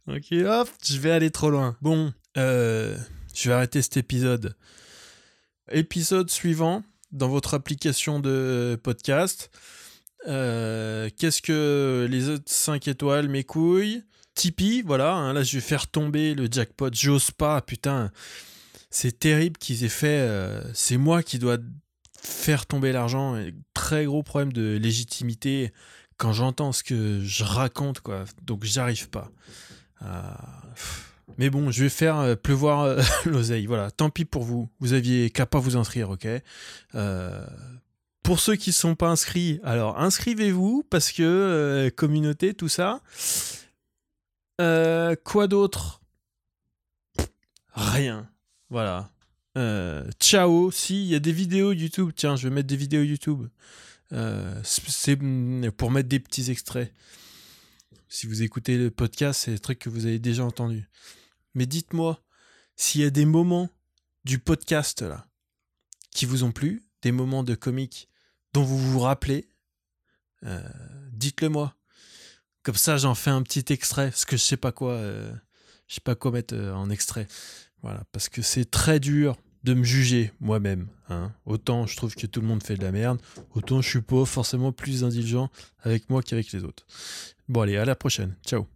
Ok, 0.07 0.33
hop, 0.33 0.69
je 0.85 0.99
vais 0.99 1.11
aller 1.11 1.31
trop 1.31 1.51
loin. 1.51 1.77
Bon, 1.81 2.13
euh, 2.37 2.97
je 3.35 3.49
vais 3.49 3.55
arrêter 3.55 3.81
cet 3.81 3.97
épisode. 3.97 4.55
Épisode 5.71 6.31
suivant, 6.31 6.83
dans 7.13 7.29
votre 7.29 7.55
application 7.55 8.21
de 8.21 8.79
podcast. 8.83 9.51
Euh, 10.27 11.09
qu'est-ce 11.17 11.41
que 11.41 12.07
les 12.11 12.29
autres 12.29 12.45
5 12.47 12.89
étoiles, 12.89 13.29
mes 13.29 13.45
couilles? 13.45 14.03
Tipeee, 14.35 14.83
voilà, 14.83 15.15
hein, 15.15 15.33
là 15.33 15.43
je 15.43 15.57
vais 15.57 15.63
faire 15.63 15.89
tomber 15.89 16.35
le 16.35 16.49
jackpot. 16.51 16.91
J'ose 16.93 17.31
pas, 17.31 17.61
putain 17.63 18.13
c'est 18.91 19.19
terrible 19.19 19.59
qu'ils 19.59 19.85
aient 19.85 19.89
fait. 19.89 20.21
Euh, 20.21 20.63
c'est 20.75 20.97
moi 20.97 21.23
qui 21.23 21.39
dois 21.39 21.59
faire 22.21 22.67
tomber 22.67 22.93
l'argent. 22.93 23.37
Très 23.75 24.05
gros 24.05 24.23
problème 24.23 24.53
de 24.53 24.77
légitimité 24.77 25.73
quand 26.17 26.33
j'entends 26.33 26.73
ce 26.73 26.83
que 26.83 27.21
je 27.23 27.45
raconte, 27.45 28.01
quoi. 28.01 28.25
Donc 28.43 28.65
j'arrive 28.65 29.09
pas. 29.11 29.31
Euh, 30.03 30.23
mais 31.37 31.51
bon, 31.51 31.71
je 31.71 31.85
vais 31.85 31.91
faire 31.91 32.19
euh, 32.19 32.35
pleuvoir 32.35 32.97
l'oseille. 33.27 33.67
Voilà, 33.67 33.91
tant 33.91 34.11
pis 34.11 34.25
pour 34.25 34.43
vous. 34.43 34.69
Vous 34.81 34.95
aviez 34.95 35.31
qu'à 35.31 35.47
pas 35.47 35.59
vous 35.59 35.77
inscrire, 35.77 36.11
ok? 36.11 36.27
Pour 38.25 38.41
ceux 38.41 38.57
qui 38.57 38.71
ne 38.71 38.75
sont 38.75 38.95
pas 38.95 39.09
inscrits, 39.09 39.59
alors 39.63 39.99
inscrivez-vous 39.99 40.85
parce 40.91 41.13
que 41.13 41.91
communauté, 41.97 42.53
tout 42.53 42.69
ça. 42.69 43.01
quoi 44.59 45.47
d'autre? 45.47 46.01
Rien. 47.75 48.29
Voilà. 48.71 49.11
Euh, 49.57 50.09
ciao. 50.21 50.71
Si, 50.71 51.03
il 51.03 51.09
y 51.09 51.15
a 51.15 51.21
des 51.21 51.33
vidéos 51.33 51.73
YouTube. 51.73 52.13
Tiens, 52.15 52.37
je 52.37 52.49
vais 52.49 52.55
mettre 52.55 52.69
des 52.69 52.77
vidéos 52.77 53.03
YouTube. 53.03 53.49
Euh, 54.13 54.61
c'est 54.65 55.17
pour 55.77 55.91
mettre 55.91 56.09
des 56.09 56.21
petits 56.21 56.51
extraits. 56.51 56.93
Si 58.09 58.27
vous 58.27 58.43
écoutez 58.43 58.79
le 58.79 58.91
podcast, 58.91 59.43
c'est 59.45 59.53
des 59.53 59.59
trucs 59.59 59.79
que 59.79 59.91
vous 59.91 60.07
avez 60.07 60.19
déjà 60.19 60.45
entendus. 60.45 60.89
Mais 61.55 61.67
dites-moi 61.67 62.23
s'il 62.77 63.01
y 63.01 63.05
a 63.05 63.11
des 63.11 63.25
moments 63.25 63.69
du 64.25 64.39
podcast 64.39 65.03
là 65.03 65.27
qui 66.13 66.27
vous 66.27 66.45
ont 66.45 66.53
plu, 66.53 66.85
des 67.03 67.11
moments 67.13 67.43
de 67.43 67.55
comique 67.55 68.09
dont 68.53 68.63
vous 68.63 68.79
vous 68.79 69.01
rappelez, 69.01 69.49
euh, 70.45 70.63
dites-le 71.13 71.49
moi. 71.49 71.75
Comme 72.63 72.77
ça, 72.77 72.97
j'en 72.97 73.15
fais 73.15 73.31
un 73.31 73.43
petit 73.43 73.65
extrait, 73.73 74.11
parce 74.11 74.25
que 74.25 74.37
je 74.37 74.43
sais 74.43 74.57
pas 74.57 74.73
quoi, 74.73 75.01
je 75.01 75.95
sais 75.95 76.01
pas 76.01 76.15
quoi 76.15 76.31
mettre 76.31 76.55
en 76.55 76.91
extrait. 76.91 77.27
Voilà, 77.83 78.03
parce 78.13 78.29
que 78.29 78.43
c'est 78.43 78.71
très 78.71 79.01
dur 79.01 79.37
de 79.65 79.75
me 79.75 79.85
juger 79.85 80.33
moi-même. 80.41 80.89
Hein. 81.09 81.33
Autant 81.47 81.87
je 81.87 81.97
trouve 81.97 82.15
que 82.15 82.27
tout 82.27 82.41
le 82.41 82.47
monde 82.47 82.63
fait 82.63 82.77
de 82.77 82.83
la 82.83 82.93
merde, 82.93 83.21
autant 83.55 83.81
je 83.81 83.89
suis 83.89 84.01
pas 84.01 84.25
forcément 84.25 84.73
plus 84.73 85.05
indulgent 85.05 85.51
avec 85.83 86.09
moi 86.11 86.23
qu'avec 86.23 86.53
les 86.53 86.65
autres. 86.65 86.87
Bon 87.49 87.63
allez, 87.63 87.77
à 87.77 87.85
la 87.85 87.95
prochaine. 87.95 88.35
Ciao. 88.45 88.67